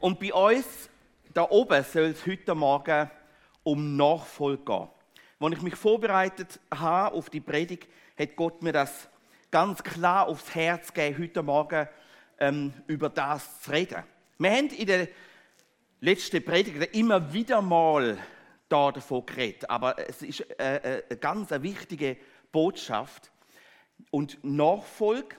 Und 0.00 0.18
bei 0.18 0.32
uns 0.32 0.88
da 1.34 1.48
oben 1.50 1.84
soll 1.84 2.04
es 2.04 2.26
heute 2.26 2.54
Morgen 2.54 3.10
um 3.62 3.96
Nachfolge 3.96 4.64
gehen. 4.64 4.88
Als 5.38 5.56
ich 5.56 5.62
mich 5.62 5.76
vorbereitet 5.76 6.58
habe 6.74 7.14
auf 7.14 7.28
die 7.28 7.40
Predigt, 7.40 7.86
hat 8.18 8.34
Gott 8.34 8.62
mir 8.62 8.72
das 8.72 9.10
ganz 9.50 9.82
klar 9.82 10.26
aufs 10.26 10.54
Herz 10.54 10.92
gegeben, 10.92 11.22
heute 11.22 11.42
Morgen 11.42 11.86
ähm, 12.38 12.72
über 12.86 13.10
das 13.10 13.60
zu 13.60 13.72
reden. 13.72 14.02
Wir 14.38 14.50
haben 14.50 14.68
in 14.68 14.86
der 14.86 15.08
letzten 16.00 16.42
Predigt 16.42 16.96
immer 16.96 17.30
wieder 17.30 17.60
mal 17.60 18.16
da 18.70 18.92
davon 18.92 19.26
geredet, 19.26 19.68
aber 19.68 19.98
es 20.08 20.22
ist 20.22 20.40
äh, 20.58 20.76
äh, 20.76 21.02
eine 21.10 21.18
ganz 21.18 21.50
wichtige 21.50 22.16
Botschaft. 22.50 23.30
Und 24.10 24.42
Nachfolge, 24.42 25.36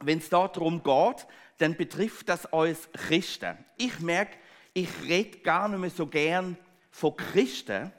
wenn 0.00 0.18
es 0.18 0.28
darum 0.28 0.82
geht, 0.82 1.26
dann 1.58 1.76
betrifft 1.76 2.28
das 2.28 2.46
uns 2.46 2.88
Christen. 2.92 3.56
Ich 3.76 4.00
merke, 4.00 4.36
ich 4.74 4.88
rede 5.04 5.38
gar 5.38 5.68
nicht 5.68 5.78
mehr 5.78 5.90
so 5.90 6.06
gern 6.06 6.56
von 6.90 7.16
Christen, 7.16 7.92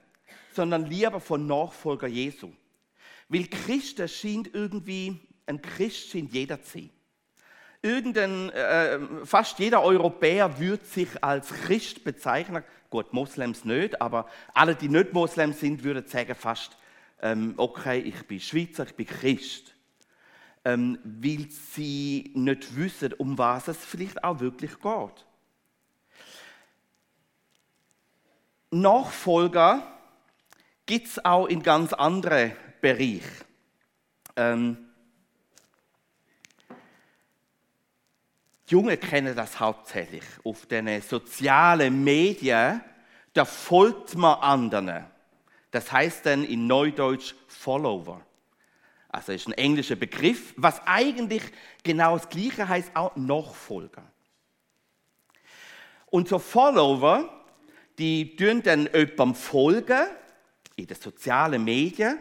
sondern 0.53 0.85
lieber 0.85 1.19
von 1.19 1.45
Nachfolger 1.45 2.07
Jesu. 2.07 2.51
Weil 3.29 3.45
Christen 3.45 4.07
scheint 4.07 4.53
irgendwie, 4.53 5.19
ein 5.45 5.61
Christ 5.61 6.11
scheint 6.11 6.33
jeder 6.33 6.61
zu 6.61 6.79
sein. 6.79 6.89
Irgendein, 7.81 8.49
äh, 8.49 8.99
fast 9.23 9.59
jeder 9.59 9.83
Europäer 9.83 10.59
würde 10.59 10.83
sich 10.85 11.23
als 11.23 11.49
Christ 11.49 12.03
bezeichnen. 12.03 12.63
Gut, 12.89 13.13
Moslems 13.13 13.65
nicht, 13.65 14.01
aber 14.01 14.27
alle, 14.53 14.75
die 14.75 14.89
nicht 14.89 15.13
Moslems 15.13 15.59
sind, 15.59 15.83
würden 15.83 16.07
sagen 16.07 16.35
fast, 16.35 16.77
ähm, 17.21 17.53
okay, 17.57 17.99
ich 17.99 18.25
bin 18.27 18.39
Schweizer, 18.39 18.85
ich 18.85 18.95
bin 18.95 19.05
Christ 19.05 19.76
ähm, 20.67 20.99
weil 21.05 21.47
sie 21.49 22.29
nicht 22.35 22.75
wissen, 22.75 23.13
um 23.13 23.37
was 23.37 23.69
es 23.69 23.77
vielleicht 23.77 24.21
auch 24.21 24.41
wirklich 24.41 24.77
geht. 24.81 25.25
Nachfolger 28.71 29.81
gibt 30.85 31.07
es 31.07 31.23
auch 31.23 31.45
in 31.45 31.63
ganz 31.63 31.93
anderen 31.93 32.51
Bereichen. 32.81 33.45
Ähm, 34.35 34.77
die 38.67 38.73
Jungen 38.73 38.99
kennen 38.99 39.37
das 39.37 39.61
hauptsächlich. 39.61 40.25
Auf 40.43 40.65
den 40.65 41.01
sozialen 41.01 42.03
Medien, 42.03 42.81
da 43.31 43.45
folgt 43.45 44.15
man 44.15 44.41
anderen. 44.41 45.05
Das 45.71 45.93
heißt 45.93 46.25
dann 46.25 46.43
in 46.43 46.67
Neudeutsch 46.67 47.35
Follower 47.47 48.21
also 49.17 49.31
ist 49.31 49.47
ein 49.47 49.53
englischer 49.53 49.95
Begriff, 49.95 50.53
was 50.57 50.79
eigentlich 50.85 51.41
genau 51.83 52.17
das 52.17 52.29
Gleiche 52.29 52.69
heißt, 52.69 52.91
auch 52.93 53.15
Nachfolger. 53.15 54.03
Und 56.05 56.27
so 56.27 56.37
Follower, 56.37 57.27
die 57.97 58.35
tun 58.35 58.61
dann 58.61 58.87
jemandem 58.93 59.33
folgen 59.33 60.05
in 60.75 60.85
den 60.85 60.95
sozialen 60.95 61.63
Medien, 61.63 62.19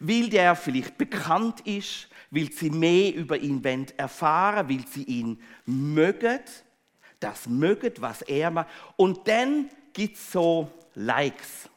weil 0.00 0.28
der 0.28 0.56
vielleicht 0.56 0.98
bekannt 0.98 1.60
ist, 1.60 2.08
weil 2.32 2.50
sie 2.50 2.70
mehr 2.70 3.14
über 3.14 3.36
ihn 3.36 3.62
erfahren 3.96 4.68
weil 4.68 4.84
sie 4.88 5.04
ihn 5.04 5.40
mögen, 5.66 6.40
das 7.20 7.46
mögen, 7.46 7.92
was 7.98 8.22
er 8.22 8.50
macht. 8.50 8.68
Und 8.96 9.28
dann 9.28 9.70
gibt 9.92 10.16
es 10.16 10.32
so 10.32 10.68
Likes, 10.96 11.68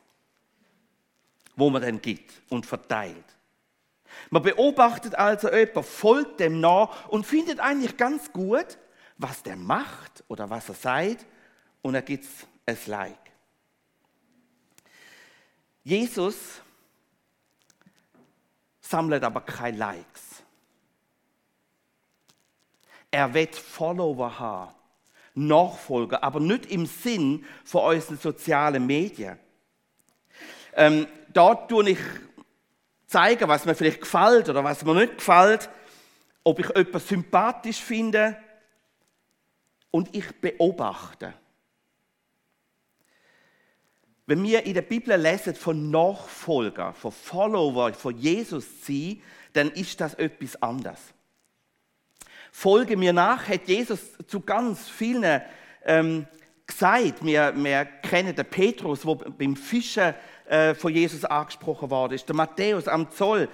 wo 1.56 1.70
man 1.70 1.84
dann 1.84 2.02
gibt 2.02 2.42
und 2.50 2.66
verteilt. 2.66 3.33
Man 4.30 4.44
beobachtet 4.44 5.16
also 5.16 5.52
jemanden, 5.52 5.84
folgt 5.84 6.40
dem 6.40 6.60
nach 6.60 7.08
und 7.10 7.26
findet 7.26 7.60
eigentlich 7.60 7.98
ganz 7.98 8.32
gut, 8.32 8.78
was 9.18 9.44
der 9.44 9.56
macht 9.56 10.24
oder 10.28 10.50
was 10.50 10.70
er 10.70 10.76
sagt 10.76 11.26
und 11.82 11.96
er 11.96 12.02
gibt 12.02 12.26
es 12.66 12.88
Like. 12.88 13.18
Jesus 15.84 16.62
sammelt 18.80 19.24
aber 19.24 19.42
keine 19.42 19.78
Likes. 19.78 20.44
Er 23.12 23.34
wird 23.34 23.56
Follower 23.56 24.40
haben, 24.40 24.74
Nachfolger, 25.36 26.24
aber 26.24 26.40
nicht 26.40 26.68
im 26.68 26.86
Sinn 26.86 27.46
von 27.64 27.94
unseren 27.94 28.18
sozialen 28.18 28.86
Medien. 28.86 29.38
Ähm, 30.76 31.08
da 31.32 31.54
tue 31.54 31.92
ich 31.92 32.00
zeigen, 33.14 33.48
was 33.48 33.66
mir 33.66 33.76
vielleicht 33.76 34.02
gefällt 34.02 34.50
oder 34.50 34.64
was 34.64 34.84
mir 34.84 34.96
nicht 34.96 35.18
gefällt, 35.18 35.70
ob 36.44 36.60
ich 36.60 36.70
etwas 36.72 37.08
sympathisch 37.08 37.80
finde 37.80 38.38
und 39.92 40.14
ich 40.16 40.30
beobachte. 40.42 41.34
Wenn 44.26 44.42
wir 44.44 44.66
in 44.66 44.74
der 44.74 44.82
Bibel 44.82 45.16
lesen 45.16 45.54
von 45.54 45.92
Nachfolger, 45.92 46.94
von 46.94 47.12
Follower, 47.12 47.94
von 47.94 48.18
Jesus 48.18 48.66
sein, 48.86 49.22
dann 49.54 49.70
ist 49.72 50.00
das 50.02 50.16
etwas 50.16 50.62
anderes. 50.62 51.00
Folge 52.52 52.98
mir 52.98 53.14
nach, 53.14 53.48
hat 53.48 53.68
Jesus 53.68 54.18
zu 54.28 54.40
ganz 54.40 54.90
vielen 54.90 55.42
ähm, 55.86 56.26
gesagt. 56.66 57.24
Wir, 57.24 57.54
wir 57.56 57.86
kennen 57.86 58.36
den 58.36 58.46
Petrus, 58.46 59.02
der 59.02 59.16
beim 59.16 59.56
Fischen 59.56 60.14
äh, 60.46 60.74
von 60.76 60.94
Jesus 60.94 61.26
angesprochen 61.26 61.90
worden 61.90 62.14
ist. 62.14 62.28
Der 62.28 62.36
Matthäus 62.36 62.88
am 62.88 63.12
Zoll, 63.12 63.50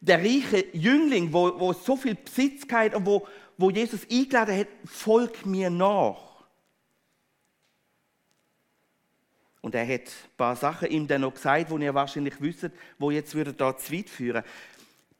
der 0.00 0.18
reiche 0.18 0.66
Jüngling, 0.72 1.32
wo, 1.32 1.58
wo 1.58 1.72
so 1.72 1.96
viel 1.96 2.14
Besitz 2.14 2.70
hat 2.70 2.94
und 2.94 3.06
wo, 3.06 3.26
wo 3.56 3.70
Jesus 3.70 4.00
eingeladen 4.10 4.58
hat, 4.58 4.68
folg 4.84 5.46
mir 5.46 5.70
nach. 5.70 6.34
Und 9.62 9.74
er 9.74 9.86
hat 9.86 10.02
ein 10.02 10.36
paar 10.36 10.56
Sachen 10.56 10.90
ihm 10.90 11.06
dann 11.06 11.22
noch 11.22 11.32
gesagt, 11.32 11.70
wo 11.70 11.78
ihr 11.78 11.94
wahrscheinlich 11.94 12.34
wisst, 12.38 12.68
wo 12.98 13.10
jetzt 13.10 13.34
würde 13.34 13.54
da 13.54 13.74
zu 13.74 13.94
weit 13.94 14.10
führen. 14.10 14.44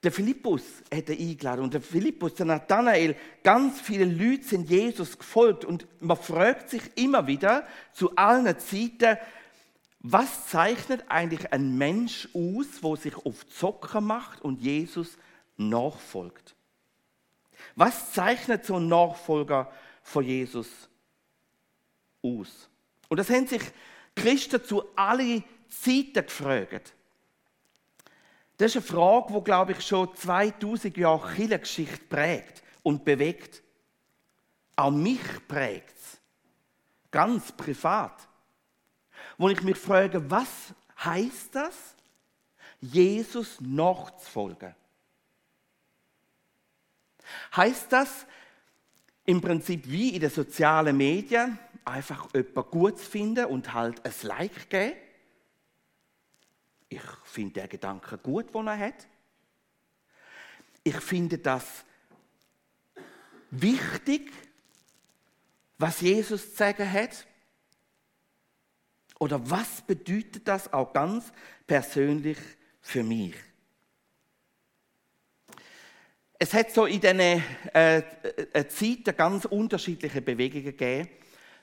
Der 0.03 0.12
Philippus 0.12 0.62
hat 0.95 1.09
er 1.09 1.19
eingeladen 1.19 1.65
und 1.65 1.73
der 1.73 1.81
Philippus, 1.81 2.35
der 2.35 2.45
Nathanael, 2.45 3.17
ganz 3.43 3.81
viele 3.81 4.05
Leute 4.05 4.45
sind 4.45 4.69
Jesus 4.69 5.19
gefolgt 5.19 5.65
und 5.65 5.87
man 5.99 6.19
fragt 6.19 6.69
sich 6.69 6.83
immer 6.97 7.27
wieder 7.27 7.67
zu 7.95 8.15
allen 8.17 8.59
Zeiten, 8.59 9.17
was 10.06 10.48
zeichnet 10.48 11.03
eigentlich 11.09 11.50
ein 11.50 11.78
Mensch 11.78 12.28
aus, 12.34 12.82
wo 12.82 12.94
sich 12.94 13.16
auf 13.16 13.48
Zocker 13.48 14.03
macht 14.03 14.42
und 14.42 14.60
Jesus 14.60 15.16
nachfolgt? 15.56 16.54
Was 17.75 18.12
zeichnet 18.12 18.66
so 18.66 18.76
ein 18.76 18.87
Nachfolger 18.87 19.72
von 20.03 20.22
Jesus 20.22 20.69
aus? 22.22 22.69
Und 23.09 23.16
das 23.16 23.31
haben 23.31 23.47
sich 23.47 23.62
Christen 24.14 24.62
zu 24.62 24.84
alle 24.94 25.43
Zeiten 25.70 26.26
gefragt. 26.26 26.93
Das 28.59 28.75
ist 28.75 28.76
eine 28.76 28.84
Frage, 28.84 29.32
die, 29.32 29.43
glaube 29.43 29.72
ich, 29.72 29.81
schon 29.81 30.14
2000 30.14 30.98
Jahre 30.98 31.34
Kirchengeschichte 31.34 32.04
prägt 32.10 32.62
und 32.82 33.06
bewegt. 33.06 33.62
Auch 34.76 34.91
mich 34.91 35.48
prägt 35.48 35.97
es. 35.97 36.20
Ganz 37.10 37.53
privat 37.53 38.28
wo 39.39 39.49
ich 39.49 39.62
mich 39.62 39.77
frage, 39.77 40.31
was 40.31 40.75
heißt 41.03 41.55
das, 41.55 41.95
Jesus 42.81 43.61
nachzufolgen? 43.61 44.75
Heißt 47.56 47.93
das 47.93 48.27
im 49.25 49.41
Prinzip 49.41 49.89
wie 49.89 50.11
in 50.11 50.21
den 50.21 50.31
sozialen 50.31 50.97
Medien 50.97 51.59
einfach 51.84 52.33
jemanden 52.34 52.71
gut 52.71 52.99
zu 52.99 53.11
finden 53.11 53.47
und 53.47 53.73
halt 53.73 54.05
ein 54.05 54.12
Like 54.23 54.69
geben? 54.69 54.97
Ich 56.89 57.03
finde 57.25 57.61
den 57.61 57.69
Gedanken 57.69 58.21
gut, 58.23 58.55
den 58.55 58.67
er 58.67 58.78
hat. 58.78 59.06
Ich 60.84 60.97
finde 60.97 61.39
das 61.39 61.84
wichtig, 63.50 64.31
was 65.78 66.00
Jesus 66.00 66.50
zu 66.50 66.56
sagen 66.56 66.91
hat. 66.91 67.26
Oder 69.25 69.41
was 69.49 69.81
bedeutet 69.81 70.47
das 70.47 70.71
auch 70.71 70.93
ganz 70.93 71.32
persönlich 71.67 72.37
für 72.82 73.03
mich? 73.03 73.35
Es 76.38 76.53
hat 76.53 76.71
so 76.71 76.85
in 76.85 77.00
diesen 77.00 77.21
äh, 77.21 77.43
äh, 77.73 78.69
Zeiten 78.69 79.17
ganz 79.17 79.47
unterschiedliche 79.47 80.21
Bewegungen 80.21 80.65
gegeben. 80.65 81.09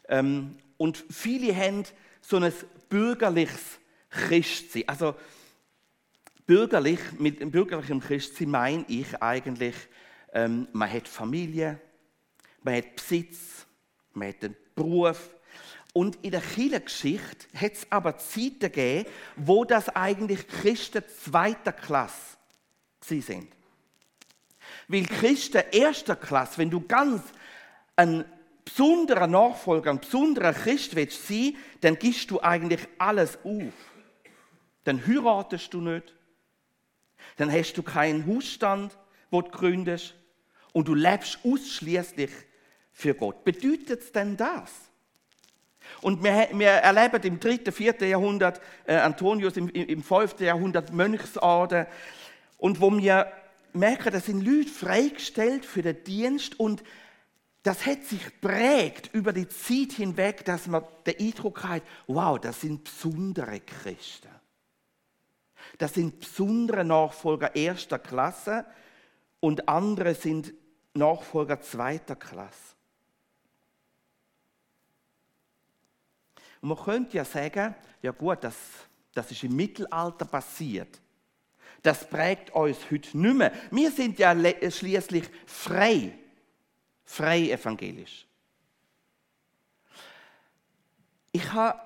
Ähm, 0.09 0.57
und 0.77 1.05
viele 1.11 1.55
haben 1.55 1.83
so 2.19 2.37
ein 2.37 2.51
bürgerliches 2.89 3.79
Christsein. 4.09 4.85
Also 4.87 5.13
bürgerlich, 6.47 6.99
mit 7.19 7.51
bürgerlichem 7.51 7.99
Christsein 7.99 8.49
meine 8.49 8.85
ich 8.87 9.21
eigentlich, 9.21 9.75
ähm, 10.33 10.67
man 10.73 10.91
hat 10.91 11.07
Familie, 11.07 11.79
man 12.63 12.77
hat 12.77 12.95
Besitz, 12.95 13.67
man 14.13 14.29
hat 14.29 14.43
einen 14.45 14.55
Beruf, 14.73 15.29
und 15.93 16.17
in 16.23 16.31
der 16.31 16.41
Kirchengeschichte 16.41 17.47
hat 17.53 17.73
es 17.73 17.87
aber 17.89 18.17
Zeiten 18.17 18.59
gegeben, 18.59 19.09
wo 19.35 19.65
das 19.65 19.89
eigentlich 19.89 20.47
Christen 20.47 21.03
zweiter 21.23 21.73
Klasse 21.73 22.37
sind. 23.01 23.47
Weil 24.87 25.05
Christen 25.05 25.63
erster 25.71 26.15
Klasse, 26.15 26.59
wenn 26.59 26.69
du 26.69 26.81
ganz 26.81 27.21
ein 27.95 28.23
besonderer 28.63 29.27
Nachfolger, 29.27 29.91
ein 29.91 29.99
besonderer 29.99 30.53
Christ 30.53 30.95
willst 30.95 31.27
sein, 31.27 31.55
dann 31.81 31.99
gibst 31.99 32.31
du 32.31 32.41
eigentlich 32.41 32.87
alles 32.97 33.37
auf. 33.43 33.73
Dann 34.85 35.05
heiratest 35.05 35.73
du 35.73 35.81
nicht. 35.81 36.15
Dann 37.37 37.51
hast 37.51 37.73
du 37.73 37.83
keinen 37.83 38.25
Hausstand, 38.27 38.97
wo 39.29 39.41
du 39.41 39.51
gründest. 39.51 40.15
Und 40.73 40.87
du 40.87 40.95
lebst 40.95 41.39
ausschließlich 41.43 42.31
für 42.93 43.13
Gott. 43.13 43.43
Bedeutet 43.43 44.01
es 44.01 44.11
denn 44.11 44.37
das? 44.37 44.90
Und 46.01 46.23
wir, 46.23 46.47
wir, 46.53 46.69
erleben 46.69 47.21
im 47.23 47.39
3., 47.39 47.71
4. 47.71 48.07
Jahrhundert 48.07 48.61
äh, 48.85 48.95
Antonius, 48.95 49.57
im, 49.57 49.69
im 49.69 50.03
5. 50.03 50.39
Jahrhundert 50.39 50.93
Mönchsorden. 50.93 51.85
Und 52.57 52.79
wo 52.79 52.95
wir 52.97 53.31
merken, 53.73 54.11
das 54.11 54.25
sind 54.25 54.45
Leute 54.45 54.69
freigestellt 54.69 55.65
für 55.65 55.81
den 55.81 56.03
Dienst 56.03 56.59
und 56.59 56.83
das 57.63 57.85
hat 57.85 58.03
sich 58.05 58.41
prägt 58.41 59.13
über 59.13 59.33
die 59.33 59.47
Zeit 59.47 59.93
hinweg, 59.93 60.45
dass 60.45 60.67
man 60.67 60.83
den 61.05 61.19
Eindruck 61.19 61.63
hat, 61.63 61.83
wow, 62.07 62.39
das 62.39 62.61
sind 62.61 62.83
besondere 62.83 63.59
Christen. 63.59 64.29
Das 65.77 65.93
sind 65.93 66.19
besondere 66.19 66.83
Nachfolger 66.83 67.55
erster 67.55 67.99
Klasse 67.99 68.65
und 69.39 69.69
andere 69.69 70.15
sind 70.15 70.53
Nachfolger 70.93 71.61
zweiter 71.61 72.15
Klasse. 72.15 72.75
Und 76.61 76.69
man 76.69 76.77
könnte 76.77 77.17
ja 77.17 77.25
sagen, 77.25 77.75
ja 78.01 78.11
gut, 78.11 78.43
das, 78.43 78.55
das 79.13 79.31
ist 79.31 79.43
im 79.43 79.55
Mittelalter 79.55 80.25
passiert. 80.25 81.01
Das 81.81 82.07
prägt 82.07 82.51
uns 82.51 82.77
heute 82.91 83.17
nicht 83.17 83.35
mehr. 83.35 83.51
Wir 83.71 83.91
sind 83.91 84.19
ja 84.19 84.35
schließlich 84.69 85.27
frei, 85.47 86.13
frei 87.03 87.49
evangelisch. 87.49 88.27
Ich 91.31 91.51
habe 91.51 91.79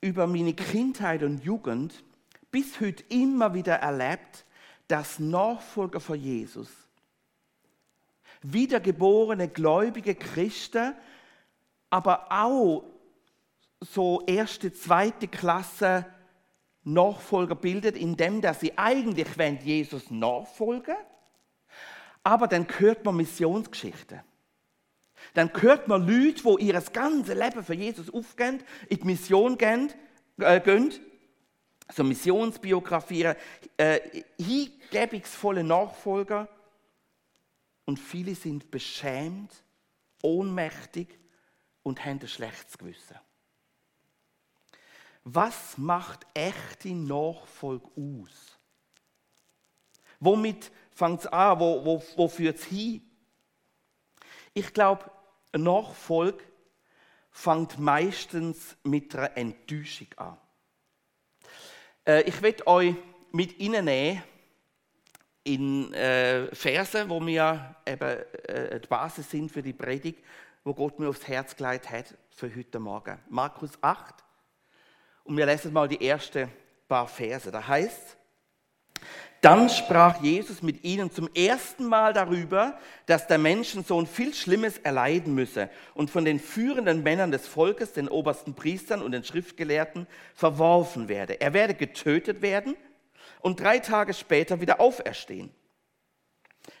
über 0.00 0.26
meine 0.26 0.54
Kindheit 0.54 1.22
und 1.22 1.42
Jugend 1.42 2.04
bis 2.50 2.80
heute 2.80 3.02
immer 3.08 3.54
wieder 3.54 3.76
erlebt, 3.76 4.44
dass 4.86 5.18
Nachfolger 5.18 6.00
von 6.00 6.20
Jesus, 6.20 6.68
wiedergeborene 8.42 9.48
gläubige 9.48 10.14
Christen, 10.14 10.94
aber 11.88 12.30
auch 12.30 12.84
so 13.84 14.22
erste, 14.26 14.72
zweite 14.72 15.28
Klasse 15.28 16.06
Nachfolger 16.84 17.54
bildet, 17.54 17.96
indem 17.96 18.40
dass 18.40 18.60
sie 18.60 18.76
eigentlich 18.76 19.28
Jesus 19.62 20.10
nachfolgen 20.10 20.96
aber 22.22 22.46
dann 22.46 22.66
hört 22.78 23.04
man 23.04 23.16
Missionsgeschichten. 23.16 24.20
Dann 25.34 25.50
hört 25.60 25.88
man 25.88 26.06
Leute, 26.06 26.42
die 26.42 26.66
ihr 26.66 26.80
ganzes 26.80 27.36
Leben 27.36 27.64
für 27.64 27.74
Jesus 27.74 28.12
aufgehen, 28.12 28.62
in 28.88 28.98
die 28.98 29.04
Mission 29.04 29.56
gehen, 29.56 29.92
äh, 30.38 30.60
gehen 30.60 30.92
so 31.92 32.04
Missionsbiografien, 32.04 33.34
äh, 33.76 34.22
hingebungsvolle 34.38 35.62
Nachfolger. 35.62 36.48
Und 37.84 37.98
viele 37.98 38.34
sind 38.34 38.70
beschämt, 38.70 39.52
ohnmächtig 40.22 41.18
und 41.82 42.04
haben 42.04 42.20
ein 42.20 42.28
schlechtes 42.28 42.78
Gewissen. 42.78 43.16
Was 45.24 45.78
macht 45.78 46.26
echte 46.34 46.94
Nachfolge 46.94 47.86
aus? 47.96 48.58
Womit 50.18 50.70
fängt 50.90 51.20
es 51.20 51.26
an? 51.26 51.60
Wo, 51.60 51.84
wo, 51.84 52.02
wo 52.16 52.28
führt 52.28 52.58
es 52.58 52.64
hin? 52.64 53.02
Ich 54.54 54.72
glaube, 54.72 55.10
Nachfolge 55.52 56.42
fängt 57.30 57.78
meistens 57.78 58.76
mit 58.82 59.14
einer 59.14 59.36
Enttäuschung 59.36 60.08
an. 60.16 60.36
Äh, 62.06 62.22
ich 62.22 62.42
werde 62.42 62.66
euch 62.66 62.94
mit 63.32 63.58
Ihnen 63.58 64.22
in 65.44 65.92
äh, 65.94 66.54
Verse, 66.54 67.08
wo 67.08 67.18
mir 67.20 67.74
eben 67.86 68.18
äh, 68.48 68.78
die 68.78 68.86
Basis 68.86 69.30
sind 69.30 69.50
für 69.50 69.62
die 69.62 69.72
Predigt, 69.72 70.22
wo 70.62 70.74
Gott 70.74 70.98
mir 70.98 71.08
aufs 71.08 71.26
Herz 71.26 71.56
gelegt 71.56 71.90
hat 71.90 72.14
für 72.30 72.54
heute 72.54 72.78
Morgen. 72.78 73.18
Markus 73.28 73.72
8, 73.80 74.22
und 75.24 75.36
wir 75.36 75.46
lesen 75.46 75.72
mal 75.72 75.88
die 75.88 76.06
ersten 76.06 76.48
paar 76.88 77.06
Verse. 77.06 77.50
Da 77.50 77.66
heißt, 77.66 78.16
dann 79.42 79.68
sprach 79.68 80.22
Jesus 80.22 80.62
mit 80.62 80.84
ihnen 80.84 81.10
zum 81.10 81.28
ersten 81.34 81.86
Mal 81.86 82.12
darüber, 82.12 82.78
dass 83.06 83.26
der 83.26 83.38
Menschensohn 83.38 84.06
viel 84.06 84.32
Schlimmes 84.34 84.78
erleiden 84.78 85.34
müsse 85.34 85.68
und 85.94 86.10
von 86.10 86.24
den 86.24 86.38
führenden 86.38 87.02
Männern 87.02 87.32
des 87.32 87.48
Volkes, 87.48 87.92
den 87.92 88.08
obersten 88.08 88.54
Priestern 88.54 89.02
und 89.02 89.10
den 89.10 89.24
Schriftgelehrten, 89.24 90.06
verworfen 90.34 91.08
werde. 91.08 91.40
Er 91.40 91.54
werde 91.54 91.74
getötet 91.74 92.40
werden 92.40 92.76
und 93.40 93.58
drei 93.58 93.80
Tage 93.80 94.14
später 94.14 94.60
wieder 94.60 94.80
auferstehen. 94.80 95.50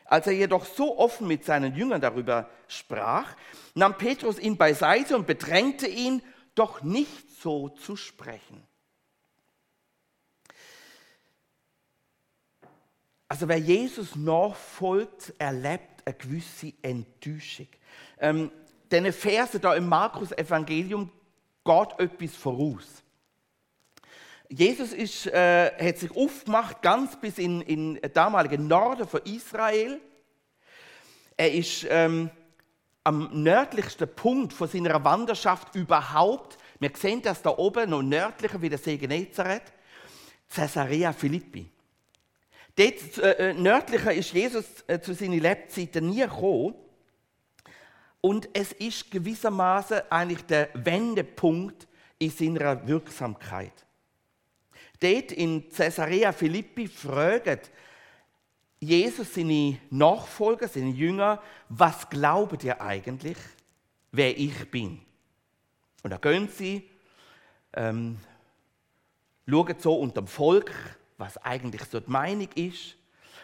Als 0.04 0.28
er 0.28 0.34
jedoch 0.34 0.64
so 0.64 0.98
offen 0.98 1.26
mit 1.26 1.44
seinen 1.44 1.74
Jüngern 1.74 2.00
darüber 2.00 2.48
sprach, 2.68 3.34
nahm 3.74 3.98
Petrus 3.98 4.38
ihn 4.38 4.56
beiseite 4.56 5.16
und 5.16 5.26
bedrängte 5.26 5.88
ihn, 5.88 6.22
doch 6.54 6.82
nicht 6.82 7.30
so 7.40 7.68
zu 7.68 7.96
sprechen. 7.96 8.62
Also 13.28 13.48
wer 13.48 13.58
Jesus 13.58 14.14
nachfolgt, 14.14 15.32
erlebt 15.38 16.06
eine 16.06 16.14
gewisse 16.14 16.74
Enttäuschung. 16.82 17.68
Ähm, 18.18 18.50
Diese 18.90 19.12
Verse 19.12 19.58
da 19.58 19.74
im 19.74 19.88
Markus-Evangelium 19.88 21.10
geht 21.64 21.98
etwas 21.98 22.36
voraus. 22.36 23.02
Jesus 24.50 24.92
ist, 24.92 25.28
äh, 25.28 25.70
hat 25.80 25.96
sich 25.96 26.14
aufgemacht, 26.14 26.82
ganz 26.82 27.18
bis 27.18 27.38
in, 27.38 27.62
in 27.62 27.94
den 27.94 28.12
damaligen 28.12 28.66
Norden 28.66 29.08
von 29.08 29.22
Israel. 29.22 29.98
Er 31.38 31.52
ist 31.54 31.86
ähm, 31.88 32.30
am 33.04 33.28
nördlichsten 33.42 34.08
Punkt 34.14 34.52
von 34.52 34.68
seiner 34.68 35.02
Wanderschaft 35.04 35.74
überhaupt. 35.74 36.58
Wir 36.78 36.90
sehen 36.94 37.22
das 37.22 37.42
da 37.42 37.50
oben, 37.56 37.90
noch 37.90 38.02
nördlicher 38.02 38.60
wie 38.62 38.68
der 38.68 38.78
See 38.78 38.96
Genezareth, 38.96 39.72
Caesarea 40.48 41.12
Philippi. 41.12 41.68
Dort 42.76 43.18
äh, 43.18 43.50
äh, 43.50 43.54
nördlicher 43.54 44.12
ist 44.14 44.32
Jesus 44.32 44.64
äh, 44.86 45.00
zu 45.00 45.14
seinen 45.14 45.40
Lebzeiten 45.40 46.08
nie 46.08 46.20
gekommen. 46.20 46.74
Und 48.20 48.48
es 48.52 48.72
ist 48.72 49.10
gewissermaßen 49.10 50.02
eigentlich 50.08 50.42
der 50.42 50.68
Wendepunkt 50.74 51.88
in 52.18 52.30
seiner 52.30 52.86
Wirksamkeit. 52.86 53.72
Dort 55.00 55.32
in 55.32 55.68
Caesarea 55.68 56.32
Philippi 56.32 56.86
fragt 56.86 57.70
Jesus 58.82 59.32
seine 59.32 59.78
Nachfolger, 59.90 60.66
seine 60.66 60.90
Jünger, 60.90 61.40
was 61.68 62.10
glaubt 62.10 62.64
ihr 62.64 62.80
eigentlich, 62.80 63.36
wer 64.10 64.36
ich 64.36 64.68
bin? 64.72 65.00
Und 66.02 66.10
da 66.10 66.16
gehen 66.16 66.48
sie, 66.48 66.90
ähm, 67.74 68.18
schauen 69.48 69.76
so 69.78 69.94
unter 69.94 70.22
dem 70.22 70.26
Volk, 70.26 70.72
was 71.16 71.38
eigentlich 71.38 71.84
so 71.84 72.00
die 72.00 72.10
Meinung 72.10 72.48
ist. 72.56 72.96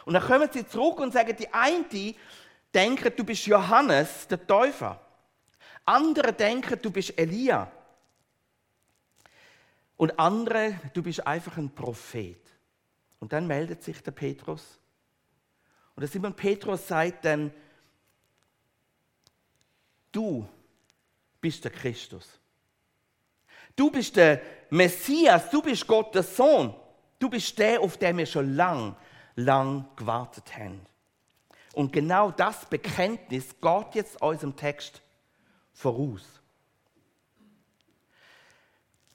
Und 0.04 0.14
dann 0.14 0.24
kommen 0.24 0.48
sie 0.52 0.66
zurück 0.66 0.98
und 0.98 1.12
sagen, 1.12 1.36
die 1.38 1.54
einen 1.54 1.84
denken, 2.74 3.12
du 3.16 3.22
bist 3.22 3.46
Johannes, 3.46 4.26
der 4.26 4.44
Täufer. 4.44 5.00
Andere 5.84 6.32
denken, 6.32 6.82
du 6.82 6.90
bist 6.90 7.16
Elia. 7.16 7.70
Und 9.96 10.18
andere, 10.18 10.80
du 10.94 11.00
bist 11.00 11.24
einfach 11.24 11.56
ein 11.58 11.72
Prophet. 11.72 12.40
Und 13.20 13.32
dann 13.32 13.46
meldet 13.46 13.84
sich 13.84 14.02
der 14.02 14.10
Petrus 14.10 14.80
und 15.98 16.02
der 16.02 16.08
Simon 16.10 16.32
Petrus 16.32 16.86
sagt 16.86 17.24
dann, 17.24 17.52
du 20.12 20.48
bist 21.40 21.64
der 21.64 21.72
Christus. 21.72 22.38
Du 23.74 23.90
bist 23.90 24.14
der 24.14 24.40
Messias, 24.70 25.50
du 25.50 25.60
bist 25.60 25.84
Gottes 25.88 26.36
Sohn. 26.36 26.72
Du 27.18 27.28
bist 27.28 27.58
der, 27.58 27.80
auf 27.80 27.96
den 27.96 28.16
wir 28.16 28.26
schon 28.26 28.54
lang, 28.54 28.94
lang 29.34 29.88
gewartet 29.96 30.56
haben. 30.56 30.80
Und 31.72 31.92
genau 31.92 32.30
das 32.30 32.64
Bekenntnis 32.66 33.56
geht 33.60 33.94
jetzt 33.94 34.22
unserem 34.22 34.54
Text 34.54 35.02
voraus. 35.72 36.22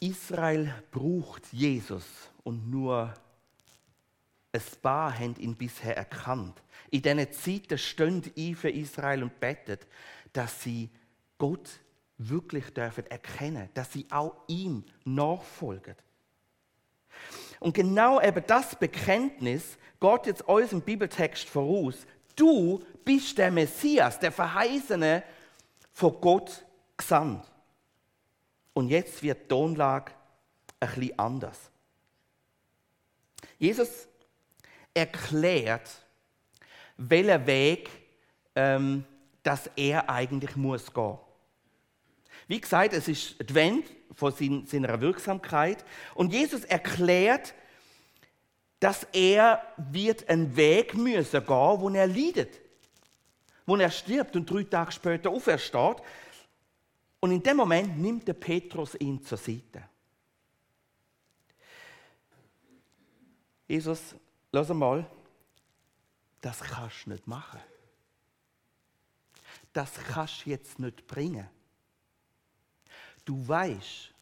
Israel 0.01 0.83
braucht 0.91 1.47
Jesus 1.53 2.03
und 2.43 2.69
nur 2.69 3.13
ein 4.53 4.61
paar 4.81 5.17
haben 5.17 5.35
ihn 5.37 5.55
bisher 5.55 5.97
erkannt. 5.97 6.61
In 6.93 7.01
diesen 7.01 7.31
Zeiten 7.31 7.77
stehen 7.79 8.21
ein 8.37 8.55
für 8.55 8.69
Israel 8.69 9.23
und 9.23 9.39
betet, 9.39 9.87
dass 10.31 10.61
sie 10.61 10.91
Gott 11.39 11.67
wirklich 12.19 12.71
dürfen 12.71 13.07
erkennen, 13.07 13.67
dass 13.73 13.91
sie 13.93 14.05
auch 14.11 14.35
ihm 14.47 14.85
nachfolgen. 15.03 15.95
Und 17.59 17.73
genau 17.73 18.21
eben 18.21 18.43
das 18.45 18.75
Bekenntnis 18.75 19.79
geht 19.99 20.27
jetzt 20.27 20.43
unserem 20.43 20.83
Bibeltext 20.83 21.49
voraus. 21.49 22.05
Du 22.35 22.85
bist 23.03 23.39
der 23.39 23.49
Messias, 23.49 24.19
der 24.19 24.31
Verheißene 24.31 25.23
von 25.93 26.21
Gott 26.21 26.63
gesandt. 26.95 27.43
Und 28.73 28.89
jetzt 28.89 29.23
wird 29.23 29.41
die 29.41 29.47
Tonlage 29.47 30.11
ein 30.79 30.89
bisschen 30.89 31.17
anders. 31.17 31.71
Jesus 33.57 34.07
erklärt, 34.93 36.02
welchen 36.97 37.45
Weg 37.47 37.89
ähm, 38.55 39.05
dass 39.43 39.69
er 39.75 40.09
eigentlich 40.09 40.55
muss 40.55 40.93
gehen. 40.93 41.17
Wie 42.47 42.59
gesagt, 42.59 42.93
es 42.93 43.07
ist 43.07 43.39
Advent 43.39 43.85
von 44.13 44.31
seiner 44.65 45.01
Wirksamkeit 45.01 45.83
und 46.15 46.33
Jesus 46.33 46.63
erklärt, 46.65 47.53
dass 48.79 49.07
er 49.13 49.61
wird 49.77 50.27
einen 50.29 50.55
Weg 50.55 50.93
müssen 50.93 51.45
gehen, 51.45 51.47
wo 51.79 51.89
er 51.89 52.07
leidet, 52.07 52.59
wo 53.65 53.75
er 53.77 53.89
stirbt 53.89 54.35
und 54.35 54.49
drei 54.49 54.63
Tage 54.63 54.91
später 54.91 55.29
aufersteht. 55.29 55.97
Und 57.21 57.31
in 57.31 57.41
dem 57.41 57.55
Moment 57.55 57.97
nimmt 57.97 58.27
der 58.27 58.33
Petrus 58.33 58.95
ihn 58.95 59.23
zur 59.23 59.37
Seite. 59.37 59.83
Jesus, 63.65 64.13
lass 64.51 64.67
mal, 64.69 65.05
das 66.43 66.59
kannst 66.59 67.05
du 67.05 67.11
nicht 67.11 67.25
machen. 67.25 67.61
Das 69.71 69.93
kannst 69.93 70.45
du 70.45 70.49
jetzt 70.49 70.77
nicht 70.77 71.07
bringen. 71.07 71.49
Du 73.23 73.47
weißt, 73.47 74.13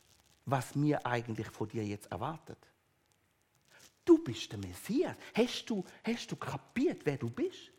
was 0.45 0.75
mir 0.75 1.03
eigentlich 1.03 1.47
von 1.47 1.67
dir 1.67 1.83
jetzt 1.83 2.11
erwartet. 2.11 2.59
Du 4.05 4.19
bist 4.19 4.51
der 4.51 4.59
Messias. 4.59 5.17
Hast 5.33 5.65
du, 5.65 5.83
hast 6.03 6.31
du 6.31 6.35
kapiert, 6.35 7.01
wer 7.05 7.17
du 7.17 7.27
bist? 7.27 7.71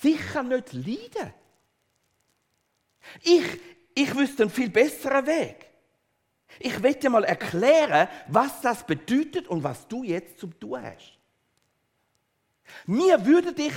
Sicher 0.00 0.42
nicht 0.42 0.72
leiden. 0.72 1.34
Ich, 3.20 3.60
ich 3.94 4.14
wüsste 4.16 4.44
einen 4.44 4.50
viel 4.50 4.70
besseren 4.70 5.26
Weg. 5.26 5.66
Ich 6.58 6.82
will 6.82 6.94
dir 6.94 7.10
mal 7.10 7.24
erklären, 7.24 8.08
was 8.28 8.62
das 8.62 8.86
bedeutet 8.86 9.46
und 9.46 9.62
was 9.62 9.86
du 9.86 10.04
jetzt 10.04 10.38
zum 10.38 10.58
tun 10.58 10.82
hast. 10.82 11.17
Mir 12.86 13.24
würde 13.24 13.52
dich 13.52 13.72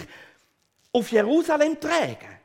auf 0.92 1.12
Jerusalem 1.12 1.80
tragen. 1.80 2.40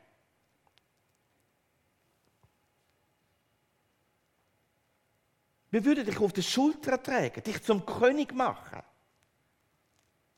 Wir 5.69 5.83
würden 5.83 6.05
dich 6.05 6.19
auf 6.19 6.33
die 6.33 6.43
Schulter 6.43 7.01
tragen, 7.01 7.43
dich 7.43 7.61
zum 7.61 7.85
König 7.85 8.33
machen. 8.33 8.81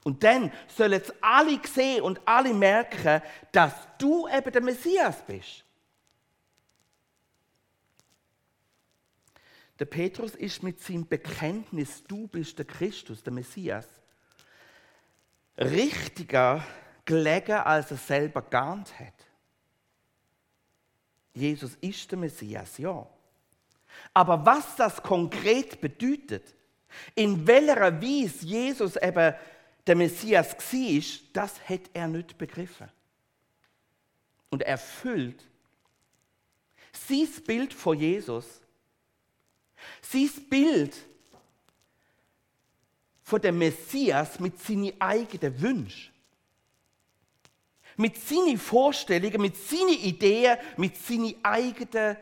Und 0.04 0.24
dann 0.24 0.52
sollen 0.76 0.94
jetzt 0.94 1.14
alle 1.22 1.60
sehen 1.66 2.02
und 2.02 2.20
alle 2.26 2.54
merken, 2.54 3.22
dass 3.52 3.74
du 3.98 4.28
eben 4.28 4.52
der 4.52 4.62
Messias 4.62 5.24
bist. 5.26 5.64
Der 9.78 9.86
Petrus 9.86 10.36
ist 10.36 10.62
mit 10.62 10.82
seinem 10.82 11.08
Bekenntnis, 11.08 12.04
du 12.04 12.28
bist 12.28 12.58
der 12.58 12.66
Christus, 12.66 13.24
der 13.24 13.32
Messias, 13.32 13.88
richtiger 15.60 16.66
gelegen, 17.06 17.58
als 17.58 17.92
er 17.92 17.98
selber 17.98 18.42
geahnt 18.42 18.98
hat. 18.98 19.14
Jesus 21.34 21.76
ist 21.82 22.10
der 22.12 22.18
Messias, 22.18 22.78
ja. 22.78 23.08
Aber 24.14 24.46
was 24.46 24.76
das 24.76 25.02
konkret 25.02 25.80
bedeutet, 25.82 26.56
in 27.16 27.46
welcher 27.46 28.02
Weise 28.02 28.46
Jesus 28.46 28.96
eben 28.96 29.34
der 29.86 29.96
Messias 29.96 30.56
war, 30.56 31.20
das 31.34 31.70
hat 31.70 31.82
er 31.94 32.08
nicht 32.08 32.38
begriffen. 32.38 32.90
Und 34.50 34.64
er 34.64 34.78
füllt 34.78 35.44
sein 36.92 37.28
Bild 37.46 37.74
von 37.74 37.98
Jesus, 37.98 38.62
sein 40.02 40.30
Bild 40.50 40.96
von 43.30 43.42
dem 43.42 43.58
Messias 43.58 44.40
mit 44.40 44.60
seinen 44.60 45.00
eigenen 45.00 45.62
Wünschen 45.62 46.14
mit 48.00 48.16
seinen 48.16 48.58
Vorstellungen, 48.58 49.42
mit 49.42 49.58
seinen 49.58 49.90
Ideen, 49.90 50.58
mit 50.78 50.96
seinen 50.96 51.36
eigenen 51.44 52.16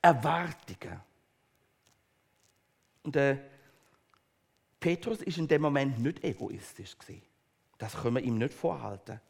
Erwartungen. 0.00 1.00
Und 3.02 3.16
der 3.16 3.38
Petrus 4.78 5.22
ist 5.22 5.38
in 5.38 5.48
dem 5.48 5.62
Moment 5.62 5.98
nicht 5.98 6.22
egoistisch 6.22 6.96
gewesen. 6.96 7.22
Das 7.78 8.00
können 8.00 8.14
wir 8.14 8.22
ihm 8.22 8.38
nicht 8.38 8.54
vorhalten. 8.54 9.20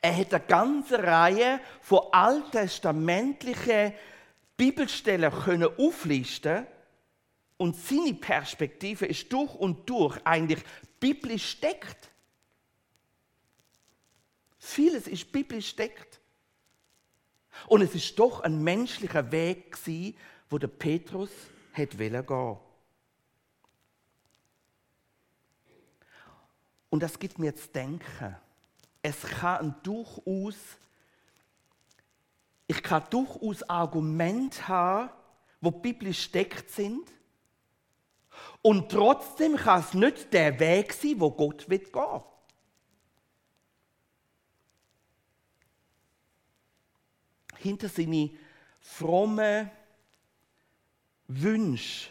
Er 0.00 0.16
hat 0.16 0.32
eine 0.32 0.44
ganze 0.44 1.02
Reihe 1.02 1.58
von 1.80 2.02
alttestamentlichen 2.12 3.92
Bibelstellen 4.56 5.32
können 5.32 5.68
auflisten 5.76 6.64
und 7.56 7.76
seine 7.76 8.14
Perspektive 8.14 9.06
ist 9.06 9.32
durch 9.32 9.54
und 9.54 9.88
durch 9.88 10.18
eigentlich 10.24 10.62
biblisch 11.00 11.50
steckt. 11.50 12.10
Vieles 14.58 15.06
ist 15.06 15.30
biblisch 15.32 15.68
steckt. 15.68 16.20
Und 17.68 17.80
es 17.80 17.94
ist 17.94 18.18
doch 18.18 18.40
ein 18.40 18.62
menschlicher 18.62 19.30
Weg 19.32 19.72
gewesen, 19.72 20.16
wo 20.50 20.58
der 20.58 20.68
Petrus 20.68 21.30
hätte 21.72 21.96
gehen. 21.96 22.58
Und 26.90 27.02
das 27.02 27.18
gibt 27.18 27.38
mir 27.38 27.46
jetzt 27.46 27.74
denken. 27.74 28.36
Es 29.02 29.20
kann 29.22 29.74
durchaus, 29.82 30.56
ich 32.66 32.82
kann 32.82 33.04
durchaus 33.10 33.62
Argumente 33.68 34.66
haben, 34.68 35.10
wo 35.60 35.70
biblisch 35.70 36.22
steckt 36.22 36.70
sind. 36.70 37.10
Und 38.62 38.90
trotzdem 38.90 39.56
kann 39.56 39.80
es 39.80 39.94
nicht 39.94 40.32
der 40.32 40.58
Weg 40.58 40.92
sein, 40.92 41.20
wo 41.20 41.30
Gott 41.30 41.66
gehen. 41.66 41.82
hinter 47.66 47.88
seine 47.88 48.30
frommen 48.80 49.70
Wünsche 51.28 52.10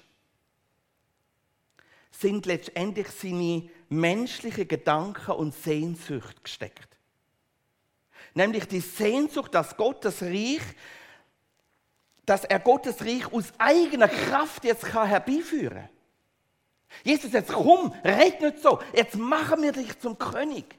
sind 2.12 2.46
letztendlich 2.46 3.08
seine 3.10 3.70
menschlichen 3.90 4.68
Gedanken 4.68 5.32
und 5.32 5.54
Sehnsucht 5.54 6.44
gesteckt. 6.44 6.98
Nämlich 8.34 8.68
die 8.68 8.82
Sehnsucht, 8.82 9.54
dass 9.54 9.78
Gottes 9.78 10.22
Reich, 10.22 10.62
dass 12.25 12.44
er 12.44 12.60
Gottes 12.60 13.02
Reich 13.02 13.32
aus 13.32 13.54
eigener 13.58 14.08
Kraft 14.08 14.66
jetzt 14.66 14.86
herbeiführen 14.86 15.84
kann. 15.84 15.95
Jesus, 17.04 17.32
jetzt 17.32 17.52
komm, 17.52 17.94
red 18.04 18.42
nicht 18.42 18.60
so, 18.60 18.80
jetzt 18.94 19.16
machen 19.16 19.62
wir 19.62 19.72
dich 19.72 20.00
zum 20.00 20.18
König. 20.18 20.78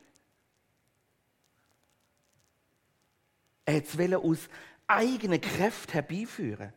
Er 3.65 3.83
wollte 3.99 4.19
aus 4.19 4.49
eigenen 4.87 5.41
Kräften 5.41 5.93
herbeiführen. 5.93 6.73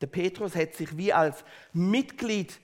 Der 0.00 0.06
Petrus 0.08 0.54
hat 0.54 0.74
sich 0.74 0.96
wie 0.96 1.12
als 1.12 1.44
Mitglied 1.72 2.60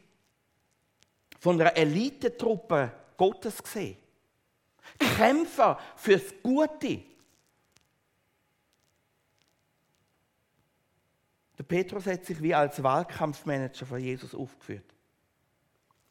von 1.39 1.61
einer 1.61 1.77
Elitetruppe 1.77 2.93
Gottes 3.17 3.63
gesehen. 3.63 3.97
Kämpfer 4.99 5.79
fürs 5.97 6.35
Gute. 6.43 7.03
Der 11.57 11.65
Petrus 11.65 12.07
hat 12.07 12.25
sich 12.25 12.43
wie 12.43 12.55
als 12.55 12.83
Wahlkampfmanager 12.83 13.87
von 13.87 14.01
Jesus 14.01 14.35
aufgeführt. 14.35 14.85